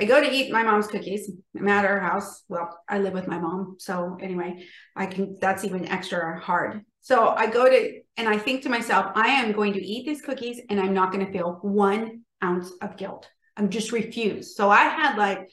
[0.00, 3.26] i go to eat my mom's cookies i'm at her house well i live with
[3.26, 4.64] my mom so anyway
[4.94, 6.82] i can that's even extra hard.
[7.00, 10.22] So i go to and i think to myself i am going to eat these
[10.22, 13.28] cookies and i'm not going to feel one ounce of guilt.
[13.56, 14.56] I'm just refused.
[14.56, 15.48] So i had like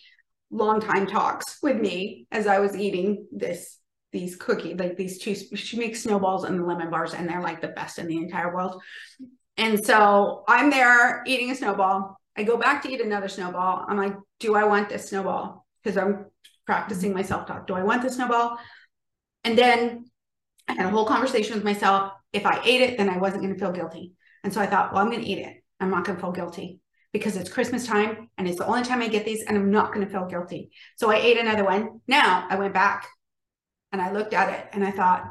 [0.51, 3.80] long time talks with me as i was eating this
[4.11, 7.59] these cookie like these two she makes snowballs and the lemon bars and they're like
[7.61, 8.82] the best in the entire world
[9.58, 12.18] and so i'm there eating a snowball.
[12.38, 13.86] I go back to eat another snowball.
[13.88, 15.66] I'm like do i want this snowball?
[15.84, 16.26] Because i'm
[16.66, 18.58] practicing my self-talk do i want this snowball?
[19.43, 20.06] And then
[20.68, 22.14] i had a whole conversation with myself.
[22.34, 24.14] If i ate it then i wasn't going to feel guilty.
[24.43, 25.64] And so i thought well i'm going to eat it.
[25.80, 26.80] I'm not going to feel guilty
[27.14, 29.93] because it's christmas time and it's the only time i get these and i'm not
[29.93, 30.72] going to feel guilty.
[30.97, 32.01] So i ate another one.
[32.08, 33.08] Now i went back
[33.95, 35.24] and I looked at it and I thought,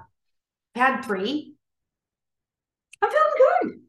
[0.75, 1.55] I had three.
[3.03, 3.81] I'm feeling good.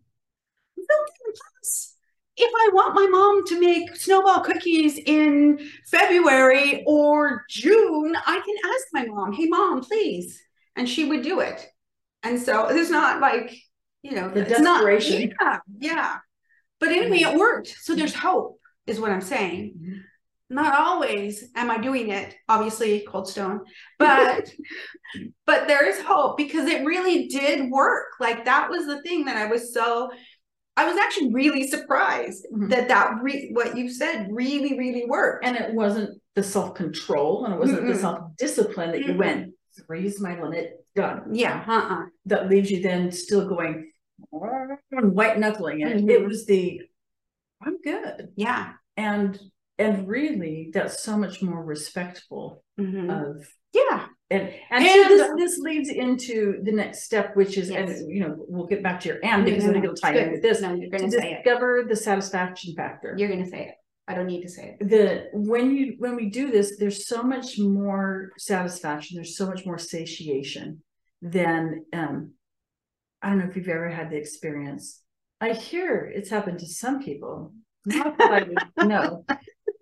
[1.65, 1.91] I'm feeling good.
[1.91, 1.91] Plus,
[2.37, 5.59] if I want my mom to make snowball cookies in
[5.89, 10.41] February or June, I can ask my mom, hey, mom, please.
[10.75, 11.65] And she would do it.
[12.23, 13.55] And so it's not like,
[14.03, 15.33] you know, The it's not- desperation.
[15.41, 16.17] yeah, yeah.
[16.79, 17.67] But anyway, it worked.
[17.81, 20.01] So there's hope, is what I'm saying Mhm.
[20.49, 23.61] not always am I doing it, obviously cold stone,
[23.97, 24.51] but
[25.45, 28.07] but there is hope because it really did work.
[28.19, 30.11] Like that was the thing that I was so
[30.77, 32.69] I was actually really surprised Mhm.
[32.69, 35.45] that that re- what you said really really worked.
[35.45, 38.01] And it wasn't the self control and it wasn't the Mm-mm.
[38.01, 39.17] self discipline that you Mm-mm.
[39.17, 39.53] went,
[39.85, 41.33] three's my limit, done.
[41.33, 42.05] yeah, uh-uh.
[42.25, 43.91] That leaves you then still going,
[44.29, 45.97] white knuckling it.
[45.97, 46.09] Mhm.
[46.09, 46.81] It was the,
[47.61, 48.33] I'm good.
[48.35, 48.73] Yeah.
[48.97, 49.39] And,
[49.77, 53.09] and really, that's so much more respectful Mhm.
[53.37, 54.07] of yeah.
[54.31, 57.99] And and, And- so this this leads into the next step, which is, Yes.
[57.99, 60.31] and you know, we'll get back to your and because I think it'll tie in
[60.31, 60.61] with this.
[60.61, 61.43] No, you're say it.
[61.43, 63.15] discover the satisfaction factor.
[63.17, 63.75] You're gonna say it.
[64.07, 64.87] I don't need to say it.
[64.89, 69.15] The when you when we do this, there's so much more satisfaction.
[69.15, 70.81] There's so much more satiation
[71.21, 72.31] than um.
[73.21, 75.01] I don't know if you've ever had the experience.
[75.41, 77.53] I hear it's happened to some people,
[77.85, 79.25] not that I would know,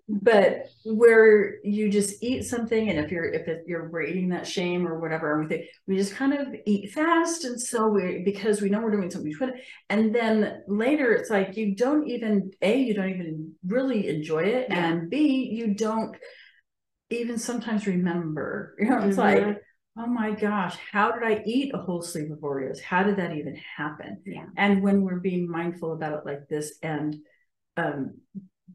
[0.06, 4.46] but where you just eat something and if you're if it, you're we're eating that
[4.46, 8.22] shame or whatever and we think we just kind of eat fast and so we
[8.22, 9.54] because we know we're doing something it
[9.88, 14.66] and then later it's like you don't even a you don't even really enjoy it
[14.68, 14.92] Yeah.
[14.92, 16.14] and b you don't
[17.08, 19.46] even sometimes remember you know it's Mhm.
[19.46, 19.58] like
[19.96, 23.34] oh my gosh how did i eat a whole sleeve of oreos how did that
[23.36, 24.46] even happen Yeah.
[24.58, 27.16] and when we're being mindful about it like this and
[27.78, 28.18] um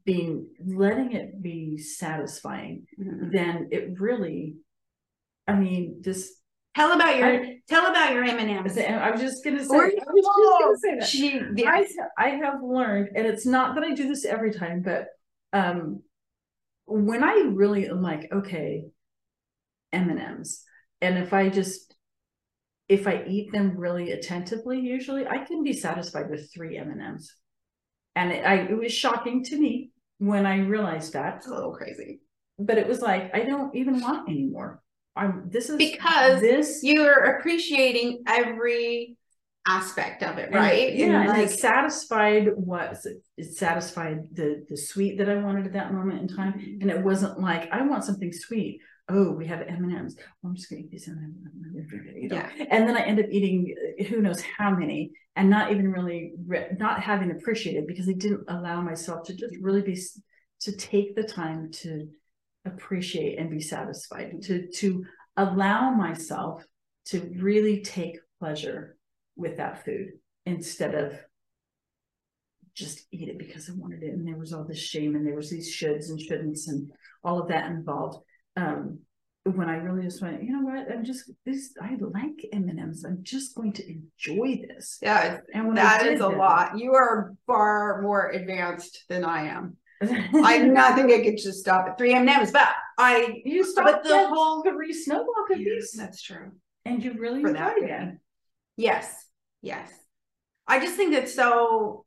[0.05, 3.31] being letting it be satisfying Mhm.
[3.31, 4.55] then it really
[5.47, 6.35] i mean this
[6.75, 8.77] Tell about your I, tell about your M&Ms.
[8.77, 10.29] I was just gonna say Or- I just
[10.61, 11.07] gonna say that.
[11.07, 11.85] She, I,
[12.17, 15.07] I have learned, and it's not that I do this every time, but
[15.51, 16.03] um,
[16.85, 18.85] when I really am like, okay,
[19.91, 20.63] M and M's,
[21.01, 21.95] and if I just
[22.87, 27.01] if I eat them really attentively, usually I can be satisfied with three M and
[27.01, 27.35] M's,
[28.19, 29.91] and it, I it was shocking to me
[30.31, 32.11] when I realized that, It's a little crazy.
[32.67, 34.69] but it was like I don't even want anymore.
[35.15, 39.17] I'm this is Because this You're appreciating every
[39.67, 40.93] aspect of it, And- right?
[40.95, 42.97] Yeah, And, and like, it satisfied what
[43.37, 46.81] it satisfied the the sweet that I wanted at that moment in time, mm-hmm.
[46.81, 48.73] and it wasn't like I want something sweet.
[49.09, 50.15] Oh, we have M and M's.
[50.43, 52.31] I'm just gonna eat these M and M's.
[52.31, 52.49] Yeah.
[52.69, 56.33] and then I end up eating uh, who knows how many, and not even really
[56.45, 59.99] re- not having appreciated because I didn't allow myself to just really be
[60.61, 62.07] to take the time to
[62.65, 65.05] appreciate and be satisfied to to
[65.37, 66.63] allow myself
[67.05, 68.97] to really take pleasure
[69.35, 70.09] with that food
[70.45, 71.13] instead of
[72.75, 74.13] just eat it because I wanted it.
[74.13, 76.91] And there was all this shame and there was these shoulds and shouldn'ts and
[77.23, 78.23] all of that involved.
[78.59, 78.99] Um,
[79.43, 80.91] when I really just went, you know what?
[80.91, 81.73] I'm just this.
[81.81, 83.03] I like M and M's.
[83.05, 84.99] I'm just going to enjoy this.
[85.01, 86.77] yeah, And that is a that- lot.
[86.77, 89.77] You are far more advanced than I am.
[90.01, 93.41] I do not think I could just stop at three M and M's, but I.
[93.45, 96.51] you stopped the whole- three snowball cookies, That's true.
[96.85, 98.09] and you really For that enjoyed it.
[98.77, 99.13] Yes,
[99.61, 99.91] yes.
[100.67, 102.05] I just think it's so.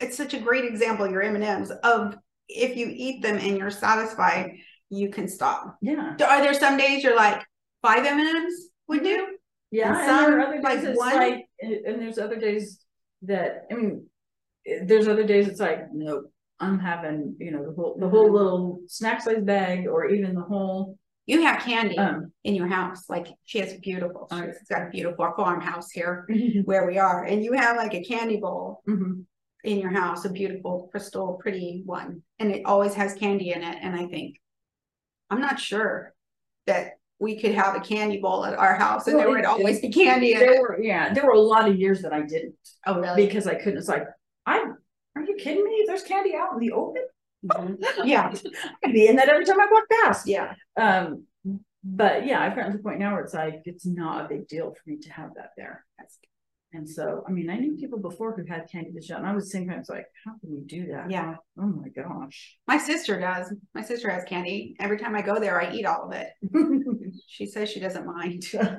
[0.00, 1.08] It's such a great example.
[1.08, 2.16] Your M and M's of
[2.48, 4.58] if you eat them and you're satisfied,
[4.94, 5.76] you can stop.
[5.82, 6.16] Yeah.
[6.26, 7.42] Are there some days you're like
[7.82, 9.26] five M and M's would do?
[9.70, 12.78] Yeah, And and, there are other days it's one- like, and there's other days
[13.22, 14.06] that I mean,
[14.84, 16.30] there's other days it's like, nope,
[16.60, 20.42] I'm having you know the whole the whole little snack size bag or even the
[20.42, 22.32] whole You have candy um.
[22.44, 23.08] in your house.
[23.08, 24.28] Like she has a beautiful.
[24.30, 27.94] Oh, She's got a beautiful farmhouse here mhm, where we are, and you have like
[27.94, 29.24] a candy bowl mhm.
[29.64, 33.76] in your house, a beautiful crystal, pretty one, and it always has candy in it.
[33.82, 34.36] And I think,
[35.34, 36.14] I'm not sure
[36.66, 39.46] that we could have a candy bowl at our house and Well, there would it-
[39.46, 42.54] always be candy There were yeah, there were a lot of years that I didn't
[42.86, 43.26] Oh, really?
[43.26, 43.78] because I couldn't.
[43.78, 44.06] It's like
[44.46, 44.76] I'm.
[45.16, 45.84] are you kidding me?
[45.86, 47.02] There's candy out in the open.
[47.46, 47.76] Mhm.
[48.04, 48.32] Yeah.
[48.84, 50.26] I'd be in that every time I walk past.
[50.26, 50.54] Yeah.
[50.76, 51.24] Um,
[51.84, 54.48] but yeah, I've gotten to the point now where it's like it's not a big
[54.48, 55.84] deal for me to have that there.
[56.74, 59.32] And so, I mean, I knew people before who had candy dish out, and I
[59.34, 61.08] was thinking, I was like, how can you do that?
[61.10, 61.36] Yeah.
[61.56, 62.56] Oh my gosh.
[62.66, 63.52] My sister does.
[63.74, 64.74] My sister has candy.
[64.80, 66.28] Every time I go there, I eat all of it.
[67.28, 68.42] She says she doesn't mind.
[68.54, 68.76] I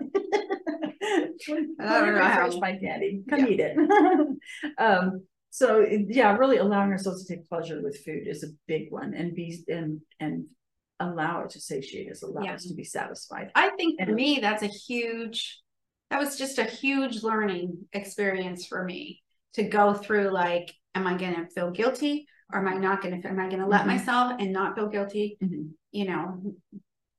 [1.80, 3.24] don't know how- my candy.
[3.30, 3.48] Come Yeah.
[3.48, 3.78] eat it.
[4.78, 9.14] um, so yeah, really allowing ourselves to take pleasure with food is a big one,
[9.14, 10.46] and be and and
[11.00, 12.54] allow it to satiate us, allow Yeah.
[12.56, 13.52] us to be satisfied.
[13.56, 15.62] I think for And- me, that's a huge,
[16.16, 19.22] that was just a huge learning experience for me
[19.54, 22.26] to go through like, am I gonna feel guilty?
[22.54, 23.88] Or am I not gonna, am I gonna let Mhm.
[23.88, 25.38] myself and not feel guilty?
[25.42, 25.74] Mhm.
[25.92, 26.56] You know,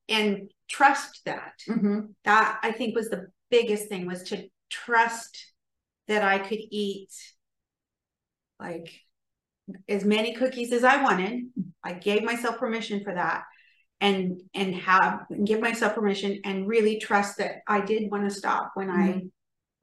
[0.08, 1.60] and trust that.
[1.68, 2.14] Mhm.
[2.24, 5.52] That I think was the biggest thing was to trust
[6.08, 7.12] that I could eat
[8.58, 8.98] like
[9.88, 11.50] as many cookies as I wanted.
[11.84, 13.44] I gave myself permission for that
[14.00, 18.34] and and have and give myself permission and really trust that I did want to
[18.34, 19.22] stop when I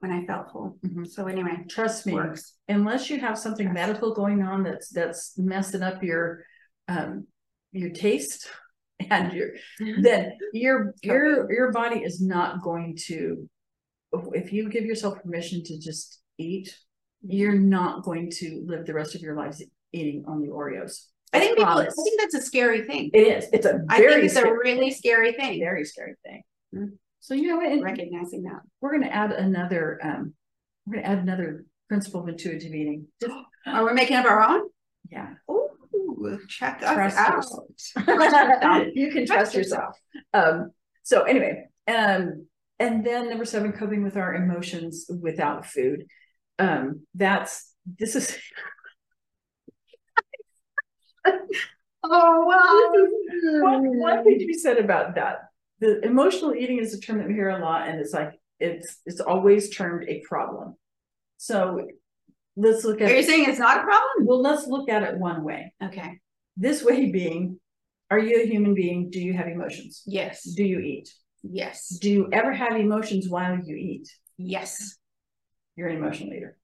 [0.00, 0.76] when I felt full.
[0.84, 1.06] Mhm.
[1.06, 2.54] So anyway, Trust me, works.
[2.68, 3.74] unless you have something Trust.
[3.74, 6.44] medical going on that's that's messing up your
[6.88, 7.26] um
[7.72, 8.48] your taste
[9.10, 9.48] and your
[10.02, 13.48] then your your your body is not going to
[14.32, 16.78] if you give yourself permission to just eat
[17.26, 19.60] you're not going to live the rest of your lives
[19.92, 23.10] eating only oreos I think people I think that's a scary thing.
[23.12, 25.58] it is it's a I think it's a really scary thing.
[25.60, 26.42] very scary thing
[26.74, 26.92] Mm.
[27.20, 28.60] so you know what and Recognizing that.
[28.80, 30.34] we're going to add another um
[30.86, 33.32] we're going to add another principle of intuitive eating Just-
[33.66, 34.62] Are we making up our own?
[35.10, 38.86] yeah Ooh, check us Trust out.
[38.94, 39.96] you can Trust trust yourself.
[40.32, 40.70] Um,
[41.02, 42.46] so anyway, um,
[42.78, 46.06] and then number seven, coping with our emotions without food.
[46.58, 48.38] Um, that's this is
[52.06, 52.44] Oh
[53.62, 55.48] one, one thing to be said about that.
[55.80, 58.98] The emotional eating is a term that we hear a lot, and it's like it's
[59.06, 60.74] it's always termed a problem.
[61.38, 61.86] So
[62.56, 64.26] let's look at Are you saying it's not a problem?
[64.26, 65.72] well, let's look at it one way.
[65.82, 66.20] Okay.
[66.58, 67.58] This way being,
[68.10, 69.08] are you a human being?
[69.10, 70.02] Do you have emotions?
[70.06, 70.42] Yes.
[70.42, 71.08] Do you eat?
[71.42, 71.88] Yes.
[71.88, 74.08] Do you ever have emotions while you eat?
[74.36, 74.96] Yes.
[75.74, 76.56] You're an emotional eater.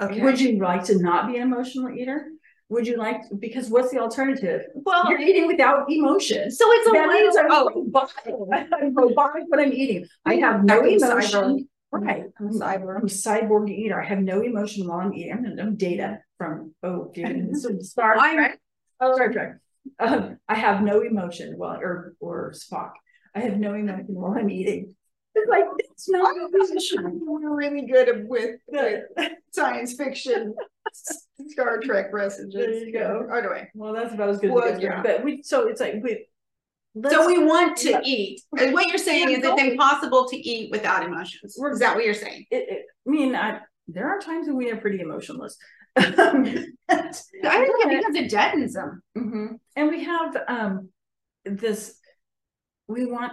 [0.00, 0.20] Okay.
[0.22, 2.28] Would you like to not be an emotional eater?
[2.70, 4.62] Would you like because what's the alternative?
[4.74, 6.50] well, You're eating without emotion.
[6.50, 8.72] so it's a That means I'm oh, robotic.
[8.80, 10.06] I'm robotic when I'm eating.
[10.24, 11.68] I have no I'm emotion.
[11.92, 12.24] Right.
[12.40, 12.96] I'm a cyber.
[12.96, 14.00] I'm a cyborg eater.
[14.02, 15.32] I have no emotion while I'm eating.
[15.32, 18.60] I'm, I'm data from oh, dude, so Star I'm- Trek.
[19.00, 19.56] Oh, Star Trek.
[20.00, 22.92] Um, I have no emotion while or or Spock.
[23.34, 24.94] I have no emotion while I'm eating.
[25.36, 27.20] It's like it's not emotion.
[27.22, 29.02] We're really good with Good.
[29.50, 30.54] science fiction,
[31.48, 32.54] Star Trek messages.
[32.54, 33.28] There you go.
[33.32, 35.02] Anyway, Well, that's about as good Well, as it yeah.
[35.02, 36.26] But we so it's like we
[37.10, 38.00] So we want to Yeah.
[38.04, 38.40] eat.
[38.58, 41.56] And what you're saying Yeah, is it's impossible to eat without emotions.
[41.56, 42.46] Is that what you're saying?
[42.50, 45.56] it, it, I mean, I, there are times when we are pretty emotionless.
[45.96, 46.74] I think
[47.38, 49.02] because it deadens them.
[49.16, 49.58] Mhm.
[49.76, 50.88] And we have um
[51.44, 51.98] this
[52.88, 53.32] we want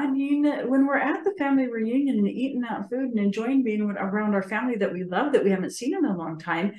[0.00, 3.86] I mean when we're at the family reunion and eating that food and enjoying being
[3.86, 6.72] with- around our family that we love that we haven't seen in a long time,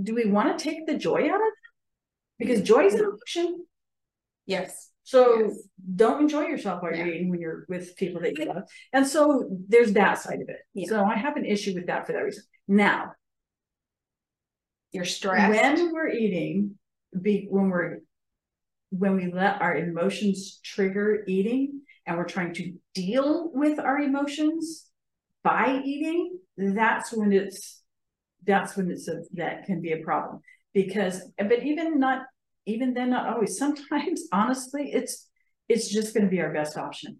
[0.00, 1.54] do we want to take the joy out of it?
[2.38, 3.64] Because joy is an emotion.
[4.44, 4.90] Yes.
[5.04, 5.68] So Yes.
[6.02, 8.64] don't enjoy yourself while you're eating when you're with people that you love.
[8.92, 10.60] And so there's that side of it.
[10.74, 10.88] Yeah.
[10.88, 12.42] So I have an issue with that for that reason.
[12.68, 13.12] Now,
[14.92, 15.50] You're stressed.
[15.50, 16.78] when we're eating,
[17.20, 18.00] be when we're
[18.90, 24.86] when we let our emotions trigger eating and we're trying to deal with our emotions
[25.42, 27.82] by eating, that's when it's
[28.44, 30.40] that's when it's a that can be a problem.
[30.72, 32.22] Because but even not
[32.66, 33.58] even then not always.
[33.64, 35.28] Sometimes honestly it's
[35.68, 37.18] it's just gonna be our best option.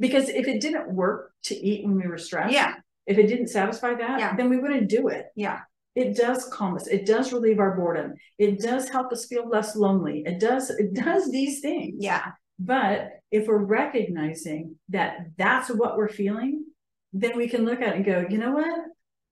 [0.00, 2.74] Because if it didn't work to eat when we were stressed, yeah.
[3.06, 4.36] if it didn't satisfy that, Yeah.
[4.36, 5.26] then we wouldn't do it.
[5.34, 5.60] Yeah.
[5.96, 6.86] It does calm us.
[6.86, 8.14] It does relieve our boredom.
[8.38, 10.22] It does help us feel less lonely.
[10.24, 11.96] It does, it does these things.
[11.98, 12.26] Yeah.
[12.58, 16.64] But if we're recognizing that that's what we're feeling,
[17.12, 18.80] then we can look at it and go, you know what?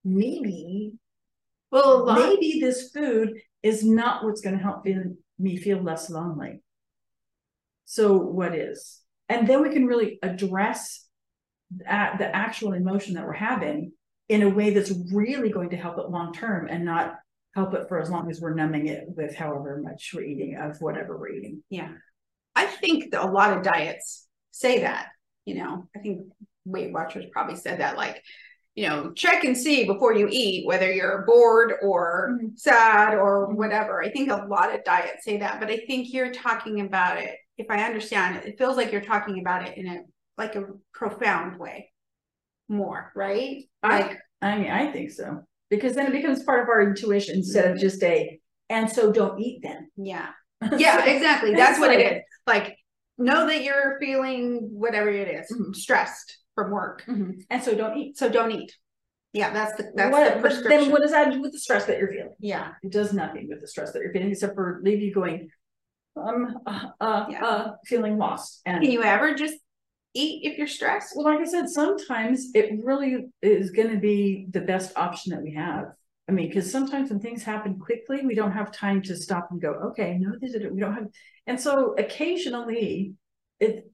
[0.05, 0.93] Maybe,
[1.71, 5.03] Well, lot, maybe this food is not what's going to help feel,
[5.39, 6.63] me feel less lonely.
[7.85, 9.01] So what is?
[9.29, 11.05] And then we can really address
[11.85, 13.93] that, the actual emotion that we're having
[14.29, 17.15] in a way that's really going to help it long term and not
[17.55, 20.81] help it for as long as we're numbing it with however much we're eating of
[20.81, 21.63] whatever we're eating.
[21.71, 21.89] yeah.
[22.57, 25.09] I think that a lot of diets say that,
[25.45, 26.23] you know, I think
[26.65, 28.23] Weight Watchers probably said that, like,
[28.75, 32.59] you know, check and see before you eat whether you're bored or Mhm.
[32.59, 34.03] sad or whatever.
[34.03, 37.37] I think a lot of diets say that, but I think you're talking about it.
[37.59, 40.01] If I understand it, it feels like you're talking about it in a
[40.39, 41.91] like a profound way
[42.69, 43.65] more, right?
[43.83, 45.43] Like, I mean, I think so.
[45.71, 48.39] Because then it becomes part of our intuition instead of just a,
[48.69, 49.91] and so don't eat then.
[49.97, 50.31] yeah.
[50.79, 51.55] Yeah, exactly.
[51.55, 52.23] That's what it is.
[52.47, 52.77] Like,
[53.19, 55.75] know that you're feeling whatever it is, Mhm.
[55.75, 57.05] stressed from work.
[57.07, 58.17] And so don't eat.
[58.19, 58.75] So don't eat.
[59.33, 60.81] Yeah, that's the that's What- the prescription.
[60.83, 62.35] then what does that do with the stress that you're feeling?
[62.39, 62.75] yeah.
[62.83, 65.51] It does nothing with the stress that you're feeling except for leave you going,
[66.17, 67.45] um, uh, uh, Yeah.
[67.45, 68.63] uh, feeling lost.
[68.65, 69.59] And Can you ever just
[70.15, 71.15] eat if you're stressed?
[71.17, 75.43] well, like I said, sometimes it really is going to be the best option that
[75.43, 75.93] we have.
[76.29, 79.61] I mean, because sometimes when things happen quickly, we don't have time to stop and
[79.61, 80.75] go, okay, no, they did it.
[80.75, 81.07] We don't have,
[81.47, 83.15] and so occasionally,
[83.61, 83.85] it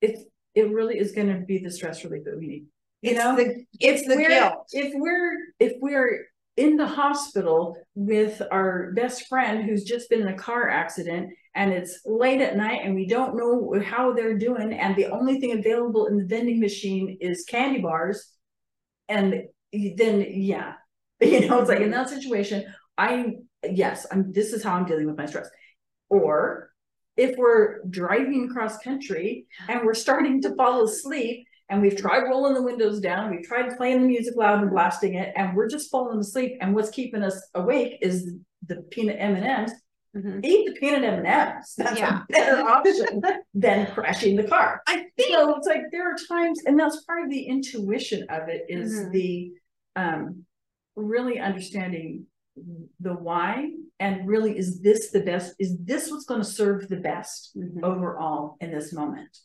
[0.00, 0.18] it
[0.54, 2.64] it really is going to be the stress relief that we need.
[3.02, 4.68] You it's know, the it's the we're- guilt.
[4.72, 6.26] if we're if we're
[6.56, 11.70] in the hospital with our best friend who's just been in a car accident and
[11.70, 15.52] it's late at night and we don't know how they're doing and the only thing
[15.58, 18.32] available in the vending machine is candy bars
[19.10, 19.42] and
[19.96, 20.72] then yeah
[21.20, 22.64] you know it's like in that situation
[22.98, 23.34] i
[23.70, 25.48] yes i'm this is how i'm dealing with my stress
[26.08, 26.70] or
[27.16, 32.52] if we're driving across country and we're starting to fall asleep and we've tried rolling
[32.54, 35.90] the windows down, we've tried playing the music loud and blasting it, and we're just
[35.90, 36.58] falling asleep.
[36.60, 38.34] And what's keeping us awake is
[38.66, 39.72] the peanut M and M's.
[40.14, 40.44] Mhm.
[40.44, 41.74] Eat the peanut M and M's.
[41.76, 42.20] That's Yeah.
[42.22, 43.22] a better option
[43.54, 44.82] than crashing the car.
[44.86, 48.48] I think So it's like there are times, and that's part of the intuition of
[48.48, 49.12] it is Mhm.
[49.12, 49.52] the
[49.96, 50.44] um
[50.96, 52.26] really understanding
[53.00, 53.70] the why
[54.00, 55.54] and really is this the best?
[55.58, 57.82] Is this what's going to serve the best Mhm.
[57.82, 59.38] overall in this moment?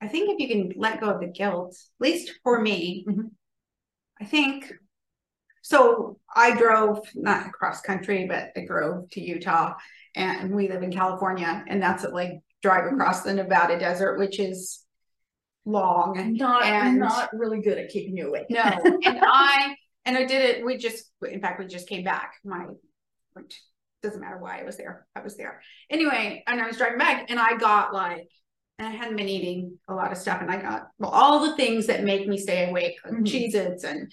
[0.00, 3.30] I think if you can let go of the guilt, at least for me, Mhm.
[4.20, 4.72] I think.
[5.62, 9.74] So I drove not across country, but I drove to Utah,
[10.16, 14.84] and we live in California, and that's like drive across the Nevada desert, which is
[15.64, 16.34] long.
[16.36, 18.46] Not And- not really good at keeping you awake.
[18.50, 18.64] No, and
[19.22, 20.64] I and I did it.
[20.64, 22.34] We just, in fact, we just came back.
[22.44, 22.66] My
[23.34, 23.62] which
[24.02, 25.06] doesn't matter why I was there.
[25.14, 28.28] I was there anyway, and I was driving back, and I got like,
[28.78, 31.56] and I hadn't been eating a lot of stuff, and I got well all the
[31.56, 33.26] things that make me stay awake, like Mhm.
[33.26, 34.12] Cheez-Its and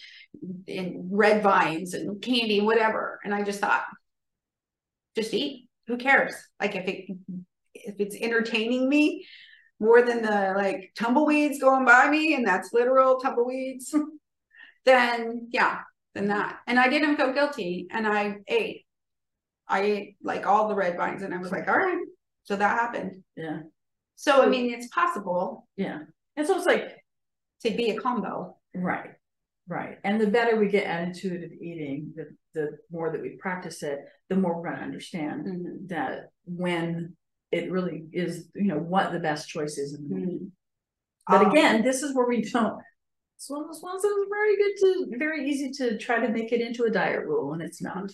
[0.68, 3.20] and red vines and candy, whatever.
[3.24, 3.84] And I just thought,
[5.16, 5.68] just eat.
[5.88, 6.36] Who cares?
[6.62, 7.06] Like if it
[7.74, 9.26] if it's entertaining me
[9.80, 13.94] more than the like tumbleweeds going by me, and that's literal tumbleweeds,
[14.86, 15.80] then yeah,
[16.16, 16.60] then that.
[16.68, 18.86] And I didn't feel guilty, and I ate.
[19.68, 22.02] I ate like all the red vines, and I was like, all right.
[22.44, 23.24] So that happened.
[23.36, 23.60] Yeah,
[24.16, 26.00] So I mean, it's possible yeah.
[26.36, 26.98] And so it's like
[27.64, 28.58] to be a combo.
[28.74, 29.12] right,
[29.68, 29.98] right.
[30.04, 32.26] And the better we get at intuitive eating, the
[32.56, 34.00] the more that we practice it,
[34.30, 35.88] the more we're going to understand Mhm.
[35.90, 37.16] that when
[37.52, 39.94] it really is, you know, what the best choice is.
[39.94, 40.42] in the moment.
[40.42, 40.52] Mhm.
[41.28, 42.82] But Um, again, this is where we don't.
[43.48, 46.52] One of those ones that is very good to, very easy to try to make
[46.52, 48.12] it into a diet rule, and it's not.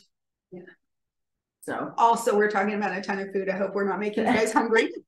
[0.51, 0.61] Yeah.
[1.63, 3.49] So, Also, we're talking about a ton of food.
[3.49, 4.91] I hope we're not making you guys hungry.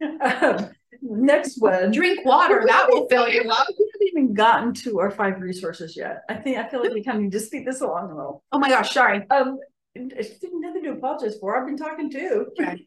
[0.20, 0.70] um,
[1.02, 1.92] next one.
[1.92, 2.64] Drink water.
[2.66, 3.66] That will fill you up.
[3.78, 6.22] We haven't even gotten to our five resources yet.
[6.28, 8.42] I think, I feel like we kind of need to speed this along a little.
[8.50, 9.24] Oh my gosh, sorry.
[9.30, 9.58] Um,
[9.94, 11.56] nothing to apologize for.
[11.56, 12.46] I've been talking too.
[12.60, 12.86] Okay.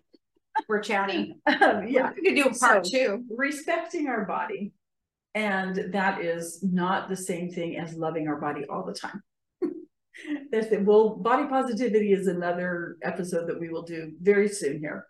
[0.68, 1.40] We're chatting.
[1.48, 2.12] Um, yeah.
[2.16, 3.24] We could do a part So- two.
[3.36, 4.74] respecting our body.
[5.36, 9.22] And that is not the same thing as loving our body all the time.
[10.82, 15.06] Well, body positivity is another episode that we will do very soon here.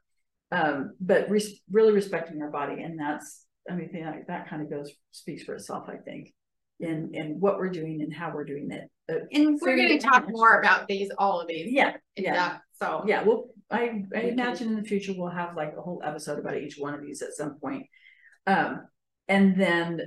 [0.52, 4.70] Um, but res- really respecting our body, and that's, I mean, that, that kind of
[4.70, 6.34] goes speaks for itself, I think,
[6.82, 8.90] in in what we're doing and how we're doing it.
[9.10, 11.72] Uh, And we're gonna talk more about these, all of these.
[11.72, 12.58] yeah, yeah.
[12.82, 13.04] So.
[13.08, 16.58] Yeah, well, I, I imagine in the future we'll have like a whole episode about
[16.58, 17.86] each one of these at some point.
[18.46, 18.88] Um,
[19.28, 20.02] and then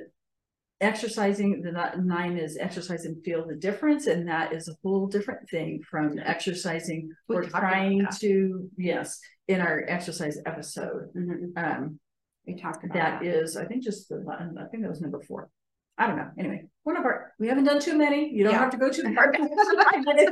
[0.80, 5.48] exercising, the nine is exercise and feel the difference, and that is a whole different
[5.50, 11.12] thing from exercising We or talked about trying to, yes, in our exercise episode.
[11.14, 11.52] Mhm.
[11.56, 12.00] Um,
[12.46, 13.26] We talked about that that.
[13.26, 14.24] is, I think just the,
[14.58, 15.50] I think that was number four.
[15.98, 18.60] I don't know, anyway, one of our, we haven't done too many, you don't Yeah.
[18.60, 19.34] have to go too hard.
[19.38, 19.40] If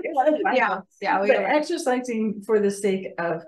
[0.03, 1.21] you wanna find Yeah, yeah.
[1.21, 3.45] we but exercising for the sake of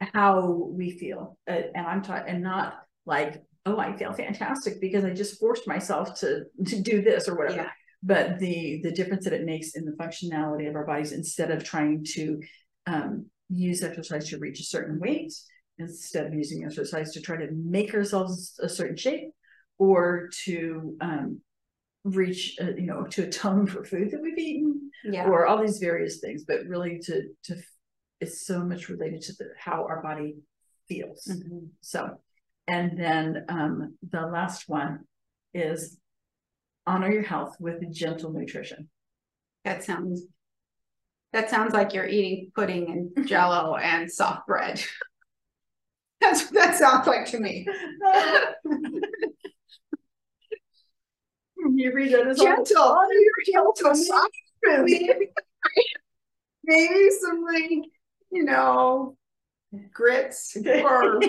[0.00, 5.04] how we feel, uh, and I'm talking, and not like, oh, I feel fantastic because
[5.04, 7.62] I just forced myself to to do this or whatever.
[7.62, 7.70] Yeah.
[8.02, 11.62] But the the difference that it makes in the functionality of our bodies, instead of
[11.62, 12.40] trying to
[12.86, 15.32] um, use exercise to reach a certain weight,
[15.78, 19.30] instead of using exercise to try to make ourselves a certain shape,
[19.78, 21.40] or to um,
[22.04, 25.26] reach, uh, you know, to atone for food that we've eaten, Yeah.
[25.28, 27.62] or all these various things, but really to to
[28.20, 30.36] it's so much related to the how our body
[30.88, 31.26] feels.
[31.30, 31.68] Mhm.
[31.80, 32.18] So,
[32.66, 35.00] and then um the last one
[35.54, 35.98] is
[36.86, 38.88] honor your health with gentle nutrition.
[39.64, 40.22] That sounds.
[41.32, 44.82] That sounds like you're eating pudding and jello and soft bread.
[46.20, 47.66] That's what that sounds like to me.
[51.74, 53.32] you read it as all- Gentle, honor your
[53.74, 54.30] gentle, soft
[54.64, 54.84] food.
[54.84, 55.28] Maybe
[56.64, 57.70] maybe some like,
[58.30, 59.16] you know,
[59.92, 61.20] grits or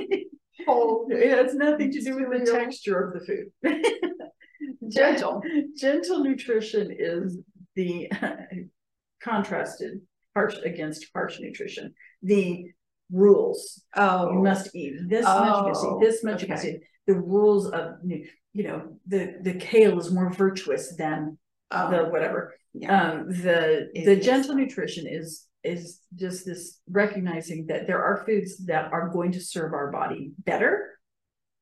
[0.65, 3.51] whole It has nothing to do with the texture of the food.
[4.89, 5.41] Gentle,
[5.77, 7.37] gentle nutrition is
[7.75, 8.09] the
[9.23, 10.01] contrasted
[10.35, 11.93] harsh against harsh nutrition.
[12.21, 12.65] The
[13.11, 16.65] rules Oh, you must eat this much, you must Oh, eat this much, you must
[16.65, 16.79] eat.
[17.07, 21.37] The rules of you know the the kale is more virtuous than
[21.71, 22.53] oh, the whatever.
[22.73, 23.11] yeah.
[23.11, 24.25] Um, the It the is.
[24.25, 29.39] gentle nutrition is is just this recognizing that there are foods that are going to
[29.41, 30.99] serve our body better,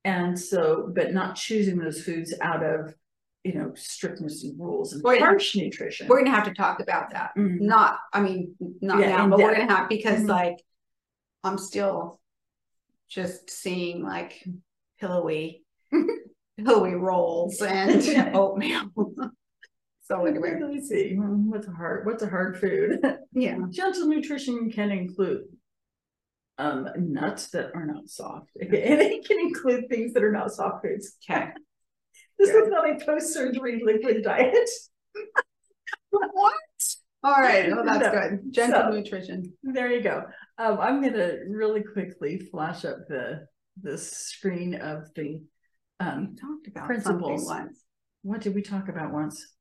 [0.03, 2.95] and so but not choosing those foods out of
[3.43, 6.07] you know strictness and rules and We're gonna- harsh nutrition.
[6.07, 7.31] We're gonna have to talk about that.
[7.37, 7.61] Mhm.
[7.61, 10.27] Not, I mean, not Yeah, now, but we're gonna have, because Mhm.
[10.29, 10.57] like,
[11.43, 12.19] I'm still
[13.09, 14.43] just seeing like
[14.99, 15.63] pillowy,
[16.57, 18.01] pillowy rolls and
[18.35, 18.91] oatmeal.
[20.03, 21.13] So anyway, Let me see.
[21.15, 22.05] What's a hard?
[22.05, 22.99] What's a hard food?
[23.33, 25.43] yeah, Gentle nutrition can include
[26.57, 28.49] um nuts that are not soft.
[28.59, 31.15] and it can include things that are not soft foods.
[31.29, 31.49] okay.
[32.37, 34.69] This is not a post-surgery liquid diet.
[36.09, 36.53] What?
[37.23, 38.11] All right, well, that's No.
[38.11, 38.39] good.
[38.51, 39.53] Gentle So- nutrition.
[39.63, 40.23] There you go.
[40.57, 43.45] Um, I'm gonna really quickly flash up the
[43.81, 45.41] the screen of the
[45.99, 46.29] um.
[46.31, 47.45] We talked about Principles.
[47.45, 47.83] once
[48.23, 49.55] What did we talk about once?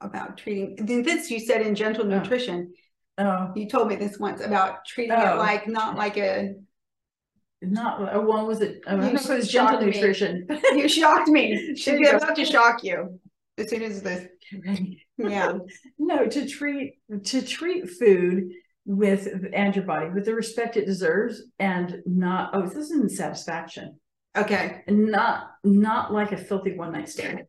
[0.00, 2.08] About treating, this you said in gentle Oh.
[2.08, 2.72] nutrition,
[3.18, 5.36] Oh, you told me this once about treating it Oh.
[5.38, 6.54] like, not like a,
[7.62, 8.82] not uh, one was it?
[8.86, 9.86] Oh, I think it was gentle me.
[9.86, 10.46] nutrition.
[10.74, 11.74] you shocked me.
[11.76, 13.18] She's about to shock you.
[13.56, 14.26] As soon as this,
[15.16, 15.54] yeah,
[15.98, 18.50] No, to treat to treat food
[18.84, 23.98] with and your body with the respect it deserves and not oh this isn't satisfaction
[24.36, 24.82] okay.
[24.86, 27.44] and not not like a filthy one night stand.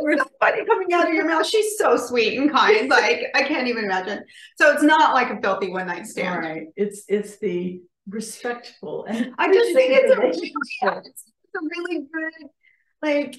[0.00, 1.46] Where's funny coming out of your mouth?
[1.46, 2.88] She's so sweet and kind.
[2.88, 4.24] Like I can't even imagine.
[4.56, 6.44] So it's not like a filthy one night stand.
[6.44, 10.48] right, it's it's the respectful and I just think it's a,
[10.82, 11.24] yeah, it's
[11.54, 12.48] a really good,
[13.00, 13.36] like,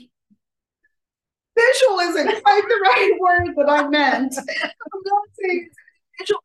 [1.58, 4.36] visual isn't quite the right word that I meant.
[4.64, 5.70] I'm not saying
[6.20, 6.40] visual.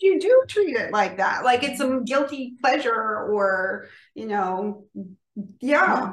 [0.00, 0.14] really.
[0.14, 4.84] You do treat it like that, like it's some guilty pleasure or, you know,
[5.60, 6.12] yeah, yeah,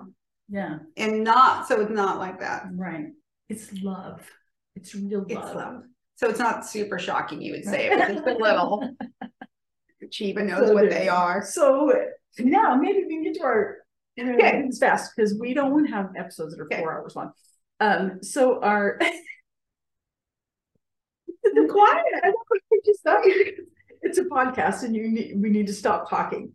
[0.97, 2.65] and not, so it's not like that.
[2.73, 3.07] right.
[3.49, 4.21] It's love.
[4.75, 5.55] It's real It's love.
[5.55, 5.83] love.
[6.15, 8.89] So it's not super shocking, you would say, it was just a little.
[10.19, 11.43] Even knows what they are.
[11.43, 11.91] So
[12.39, 13.77] now maybe we can get to our
[14.19, 14.63] okay.
[14.65, 16.79] it's fast because we don't want to have episodes that are okay.
[16.79, 17.31] four hours long.
[17.79, 18.99] Um, so our
[21.43, 22.03] the quiet.
[22.23, 23.21] I don't just stop.
[24.01, 26.53] It's a podcast, and you need we need to stop talking.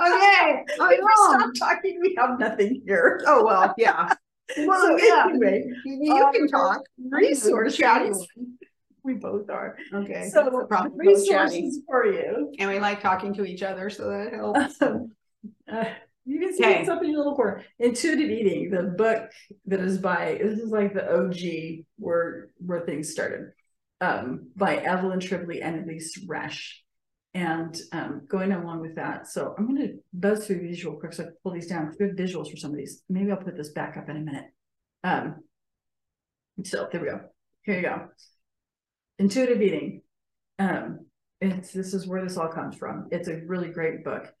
[0.00, 0.64] Okay.
[0.68, 3.22] if we stop talking, we have nothing here.
[3.26, 4.14] Oh well, yeah.
[4.58, 5.24] Well, so yeah.
[5.30, 6.82] anyway, you um, can talk.
[6.98, 8.28] Resources.
[9.02, 9.78] We both are.
[9.92, 10.28] Okay.
[10.28, 12.52] So resources for you.
[12.58, 14.78] And we like talking to each other, so that helps.
[15.70, 15.84] Uh,
[16.24, 16.86] you can see okay.
[16.86, 17.62] up in your little corner.
[17.78, 19.30] Intuitive Eating, the book
[19.66, 23.52] that is by this is like the OG where where things started.
[24.00, 26.76] Um, by Evelyn Tribole and Elyse Resch.
[27.34, 31.24] And um, going along with that, so I'm going to buzz through real quick so
[31.24, 31.92] I pull these down.
[31.98, 33.02] Good visuals for some of these.
[33.08, 34.44] Maybe I'll put this back up in a minute.
[35.02, 35.36] Um,
[36.62, 37.20] so there we go.
[37.62, 38.08] Here you go.
[39.18, 40.02] Intuitive Eating.
[40.60, 41.06] Um,
[41.40, 43.08] it's this is where this all comes from.
[43.10, 44.32] It's a really great book.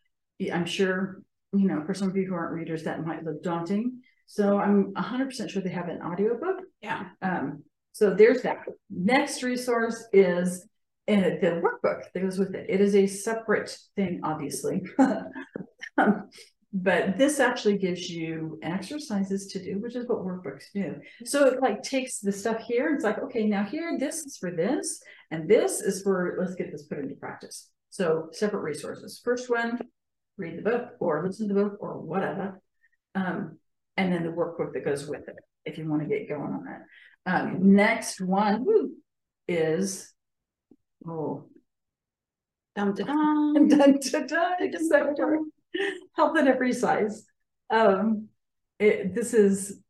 [0.52, 1.22] I'm sure
[1.52, 4.00] you know for some of you who aren't readers that might look daunting.
[4.26, 6.62] So I'm 100% sure they have an audiobook.
[6.80, 7.08] Yeah.
[7.20, 8.64] Um, so there's that.
[8.90, 10.66] Next resource is
[11.06, 12.66] and the workbook that goes with it.
[12.68, 14.82] It is a separate thing, obviously.
[15.98, 16.30] um,
[16.72, 20.96] but this actually gives you exercises to do, which is what workbooks do.
[21.24, 22.92] So it like takes the stuff here.
[22.94, 25.00] It's like, okay, now here, this is for this,
[25.30, 27.70] and this is for, let's get this put into practice.
[27.90, 29.20] So separate resources.
[29.22, 29.78] First one,
[30.36, 32.60] read the book or listen to the book or whatever.
[33.14, 33.58] Um,
[33.96, 36.64] and then the workbook that goes with it, if you want to get going on
[36.64, 36.80] that.
[37.26, 38.90] Um, next one woo,
[39.46, 40.13] is
[41.06, 41.44] Oh.
[42.76, 43.68] Dum da dum.
[43.68, 44.20] Dun da
[45.14, 45.50] dun.
[46.16, 47.24] Health at every size.
[47.70, 48.28] Um,
[48.78, 49.80] it, this is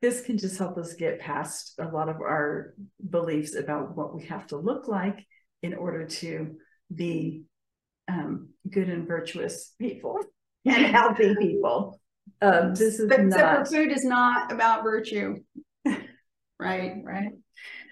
[0.00, 2.74] this can just help us get past a lot of our
[3.10, 5.26] beliefs about what we have to look like
[5.62, 6.56] in order to
[6.94, 7.42] be
[8.08, 10.18] um, good and virtuous people
[10.64, 12.00] and healthy people.
[12.40, 15.36] Um, this is but not food is not about virtue,
[16.58, 16.94] right?
[17.04, 17.32] Right.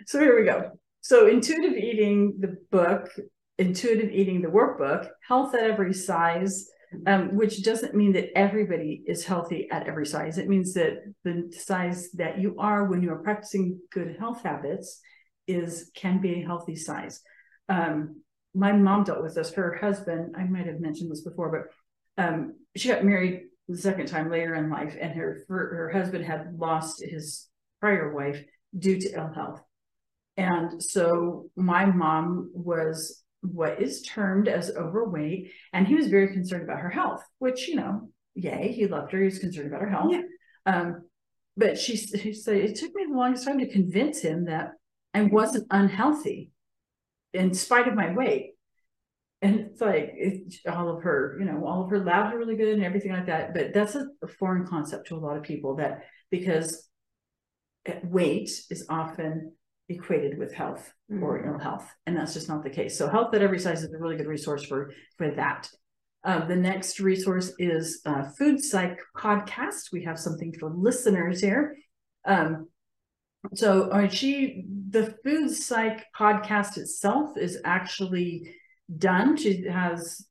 [0.07, 0.79] So here we go.
[1.09, 3.09] So intuitive eating, the book,
[3.57, 6.69] intuitive eating, the workbook, health at every size,
[7.07, 10.37] um, which doesn't mean that everybody is healthy at every size.
[10.37, 15.01] It means that the size that you are when you are practicing good health habits
[15.47, 17.23] is can be a healthy size.
[17.71, 18.21] Um,
[18.55, 19.55] my mom dealt with this.
[19.55, 24.09] Her husband, I might have mentioned this before, but um, she got married the second
[24.09, 27.49] time later in life, and her her husband had lost his
[27.81, 28.45] prior wife
[28.79, 29.63] due to ill health.
[30.39, 36.63] And so my mom was what is termed as overweight, and he was very concerned
[36.63, 39.19] about her health, which, you know, yay, he loved her.
[39.19, 40.13] He was concerned about her health.
[40.13, 40.23] Yeah.
[40.65, 41.03] Um,
[41.57, 44.71] but she, she said, it took me the longest time to convince him that
[45.13, 46.53] I wasn't unhealthy
[47.35, 48.53] in spite of my weight.
[49.43, 52.57] And it's like it, all of her, you know, all of her labs are really
[52.57, 53.55] good and everything like that.
[53.55, 56.89] But that's a, a foreign concept to a lot of people that because
[58.05, 59.53] weight is often
[59.89, 61.23] equated with health mm-hmm.
[61.23, 62.97] or ill health, and that's just not the case.
[62.97, 65.69] So, health at every size is a really good resource for for that.
[66.25, 69.93] Uh, the next resource is uh, Food Psych podcast.
[69.93, 71.77] We have something for listeners here.
[72.25, 72.69] Um,
[73.55, 78.55] so, uh, she the Food Psych podcast itself is actually
[78.97, 79.37] done.
[79.37, 80.27] She has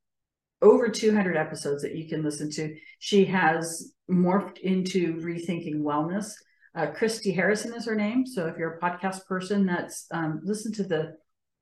[0.62, 2.76] over 200 episodes that you can listen to.
[3.00, 6.32] She has morphed into rethinking wellness.
[6.76, 8.26] Uh, Christy Harrison is her name.
[8.26, 11.14] So if you're a podcast person, that's um, listen to the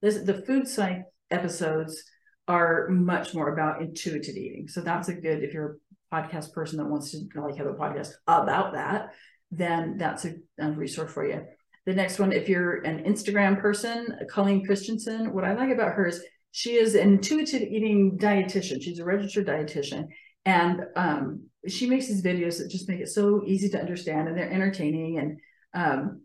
[0.02, 2.04] this, the food psych episodes
[2.48, 4.68] are much more about intuitive eating.
[4.68, 5.78] So that's a good if you're
[6.12, 9.14] a podcast person that wants to like have a podcast about that,
[9.52, 11.44] then that's a, a resource for you.
[11.86, 16.08] The next one, if you're an Instagram person, Colleen Christensen, what I like about her
[16.08, 18.82] is she is an intuitive eating dietitian.
[18.82, 20.08] She's a registered dietitian,
[20.46, 24.38] and um, she makes these videos that just make it so easy to understand and
[24.38, 25.20] they're entertaining.
[25.20, 25.40] And
[25.74, 26.22] um,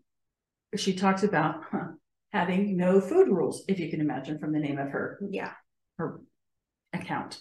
[0.75, 1.91] she talks about huh,
[2.31, 5.51] having no food rules, if you can imagine from the name of her yeah
[5.97, 6.21] her
[6.93, 7.39] account.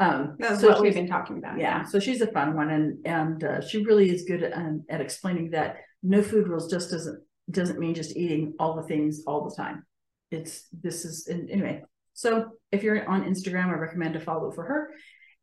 [0.00, 1.58] Um, That's so what we've been talking about.
[1.58, 4.52] Yeah, yeah, so she's a fun one, and and uh, she really is good at,
[4.52, 8.82] um, at explaining that no food rules just doesn't doesn't mean just eating all the
[8.82, 9.84] things all the time.
[10.30, 11.82] It's this is anyway.
[12.14, 14.90] So if you're on Instagram, I recommend to follow for her.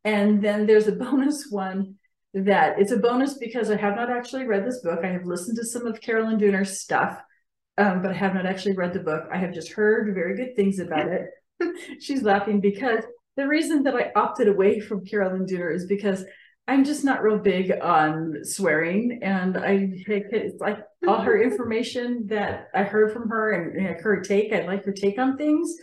[0.04, 1.96] And then there's a bonus one
[2.34, 5.00] that it's a bonus because I have not actually read this book.
[5.04, 7.20] I have listened to some of Carolyn Dooner's stuff,
[7.76, 9.24] um, but I have not actually read the book.
[9.32, 11.26] I have just heard very good things about it.
[12.00, 13.04] She's laughing because
[13.36, 16.24] the reason that I opted away from Carolyn Dooner is because
[16.68, 22.68] I'm just not real big on swearing, and I it's like all her information that
[22.72, 24.52] I heard from her and, and her take.
[24.52, 25.74] I like her take on things,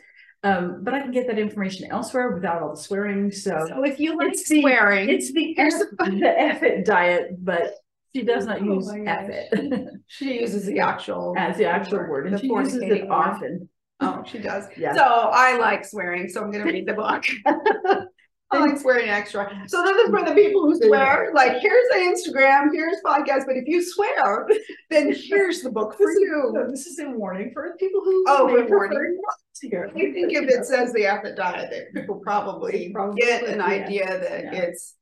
[0.43, 3.29] Um, but I can get that information elsewhere without all the swearing.
[3.31, 6.85] So, So if you like It's the- swearing, it's the F, the- the F it
[6.85, 7.73] diet, but
[8.15, 12.27] she does not Oh use F it she uses the actual as the actual word,
[12.27, 13.11] and she uses it one.
[13.29, 13.69] often.
[13.99, 14.65] Oh, she does.
[14.77, 14.93] Yeah.
[14.95, 17.25] So I like swearing, so I'm gonna read the book.
[18.51, 19.51] I like swearing extra.
[19.67, 23.55] So this is for the people who swear, like, here's the Instagram, here's podcast, but
[23.57, 24.47] if you swear,
[24.89, 26.65] then here's the book for This is- you.
[26.71, 28.25] This is a warning for people who.
[28.27, 29.19] Oh, prefer warning.
[29.21, 31.01] not to hear I think if it says the
[31.35, 33.65] diet, that people probably Probably get an yeah.
[33.65, 34.61] idea that Yeah.
[34.61, 34.95] it's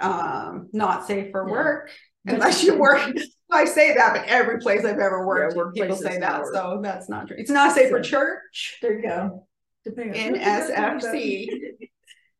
[0.00, 1.52] um not safe for Yeah.
[1.52, 1.90] work.
[2.26, 3.00] Unless you work,
[3.50, 6.54] I say that, but every place I've ever worked, people say that, work.
[6.54, 7.36] so that's not true.
[7.36, 8.78] It's not safe for church.
[8.80, 9.48] There you go.
[9.84, 11.48] Depending NSFC.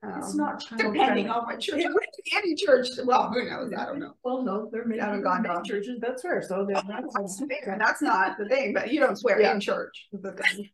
[0.04, 1.28] It's um, not child Depending friendly.
[1.28, 4.14] on what church, it would be any church, well, who knows, I don't know.
[4.24, 5.62] Well, no, there may Haven't gone down.
[5.64, 6.82] churches that swear, so they're.
[6.88, 7.40] That's
[7.78, 9.54] That's not the thing, but you don't swear Yeah.
[9.54, 10.70] in church, the thing,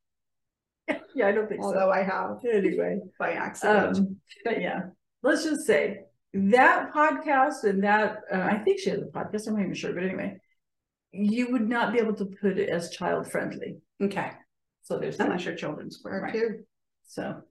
[1.15, 1.67] Yeah, I don't think so.
[1.69, 3.99] although I have Anyway, by accident.
[3.99, 4.17] um,
[4.47, 4.81] but yeah,
[5.23, 9.55] let's just say that podcast and that, uh, I think she has a podcast, I'm
[9.55, 10.41] not even sure, but anyway.
[11.13, 14.31] You would not be able to put it as child friendly, Okay,
[14.83, 16.33] so there's, unless your children swear Right.
[16.33, 16.65] too.
[17.07, 17.43] so.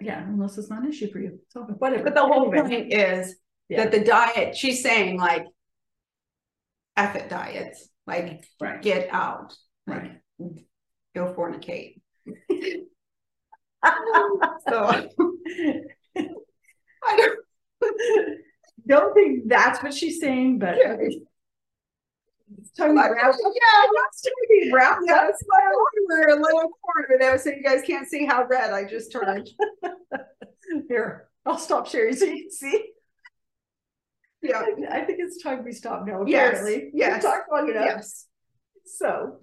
[0.00, 2.04] Yeah, unless it's not an issue for you, so whatever.
[2.04, 3.36] But the whole point is
[3.68, 3.84] Yeah.
[3.84, 5.46] that the diet, she's saying like.
[6.96, 8.82] F it diets, like Right.
[8.82, 9.56] get out,
[9.86, 10.20] like
[11.14, 12.00] go fornicate.
[14.68, 14.84] So
[17.04, 17.38] I don't.
[18.86, 20.76] Don't think that's what she's saying, but.
[20.76, 20.96] Yeah.
[22.78, 25.02] Like, wrapped- yeah, that's to be wrapped.
[25.06, 25.72] That's my
[26.16, 29.48] underwear, a little corner there, so you guys can't see how red I just turned.
[30.88, 32.84] Here, I'll stop sharing so you can see.
[34.42, 36.84] Yeah, I think it's time we stop now, apparently.
[36.86, 37.84] We've yes, Talked long enough.
[37.84, 38.26] yes.
[38.86, 39.40] So,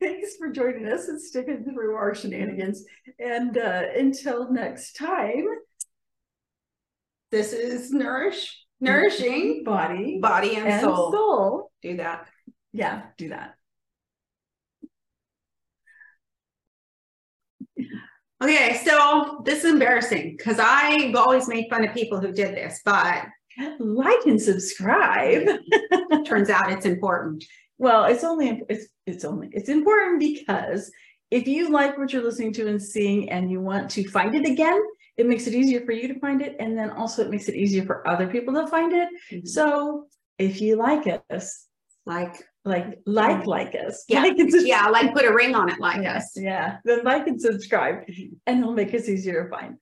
[0.00, 2.84] thanks for joining us and sticking through our shenanigans.
[3.18, 5.44] And uh, until next time,
[7.30, 11.12] This is nourish, nourishing body body and, and soul.
[11.12, 11.72] soul.
[11.82, 12.26] Do that.
[12.72, 13.56] Yeah, do that.
[18.42, 22.80] Okay, so this is embarrassing because I've always made fun of people who did this,
[22.84, 23.26] but
[23.80, 25.48] Like and subscribe.
[26.26, 27.44] turns out it's important.
[27.78, 30.90] Well, it's only it's it's only it's important because
[31.30, 34.46] if you like what you're listening to and seeing and you want to find it
[34.46, 34.80] again,
[35.18, 37.56] it makes it easier for you to find it, and then also it makes it
[37.56, 39.08] easier for other people to find it.
[39.32, 39.46] Mm-hmm.
[39.46, 40.06] So
[40.38, 41.66] if you like us,
[42.06, 45.78] Like, like like like us, Yeah, like and yeah, like put a ring on it
[45.80, 46.32] like yeah, us.
[46.36, 48.04] yeah, then like and subscribe,
[48.46, 49.78] and it'll make us easier to find.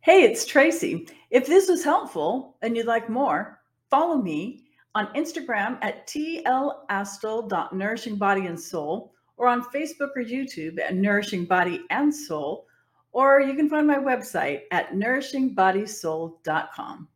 [0.00, 1.06] Hey, it's Tracy.
[1.30, 4.62] If this was helpful and you'd like more, follow me
[4.94, 12.14] on Instagram at tlastel.nourishing and soul, or on Facebook or YouTube at Nourishing Body and
[12.14, 12.66] Soul,
[13.12, 17.08] or you can find my website at nourishingbodysoul.com.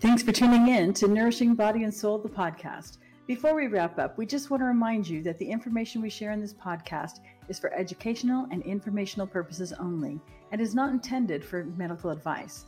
[0.00, 2.98] Thanks for tuning in to Nourishing Body and Soul, the podcast.
[3.26, 6.30] Before we wrap up, we just want to remind you that the information we share
[6.30, 7.18] in this podcast
[7.48, 10.20] is for educational and informational purposes only
[10.52, 12.66] and is not intended for medical advice.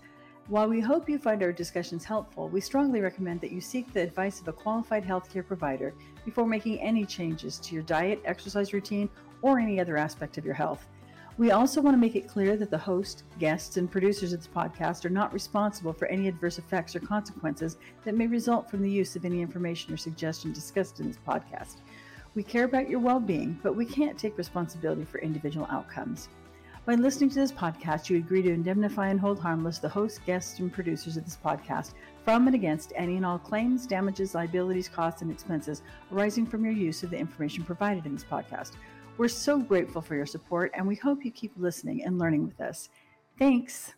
[0.48, 4.02] While we hope you find our discussions helpful, we strongly recommend that you seek the
[4.02, 9.08] advice of a qualified healthcare provider before making any changes to your diet, exercise routine,
[9.40, 10.84] or any other aspect of your health.
[11.38, 14.48] We also want to make it clear that the host, guests, and producers of this
[14.48, 18.90] podcast are not responsible for any adverse effects or consequences that may result from the
[18.90, 21.76] use of any information or suggestion discussed in this podcast.
[22.34, 26.28] We care about your well being, but we can't take responsibility for individual outcomes.
[26.86, 30.58] By listening to this podcast, you agree to indemnify and hold harmless the host, guests,
[30.58, 31.92] and producers of this podcast
[32.24, 36.72] from and against any and all claims, damages, liabilities, costs, and expenses arising from your
[36.74, 38.72] use of the information provided in this podcast.
[39.20, 42.58] We're so grateful for your support, and we hope you keep listening and learning with
[42.58, 42.88] us.
[43.38, 43.92] Thanks.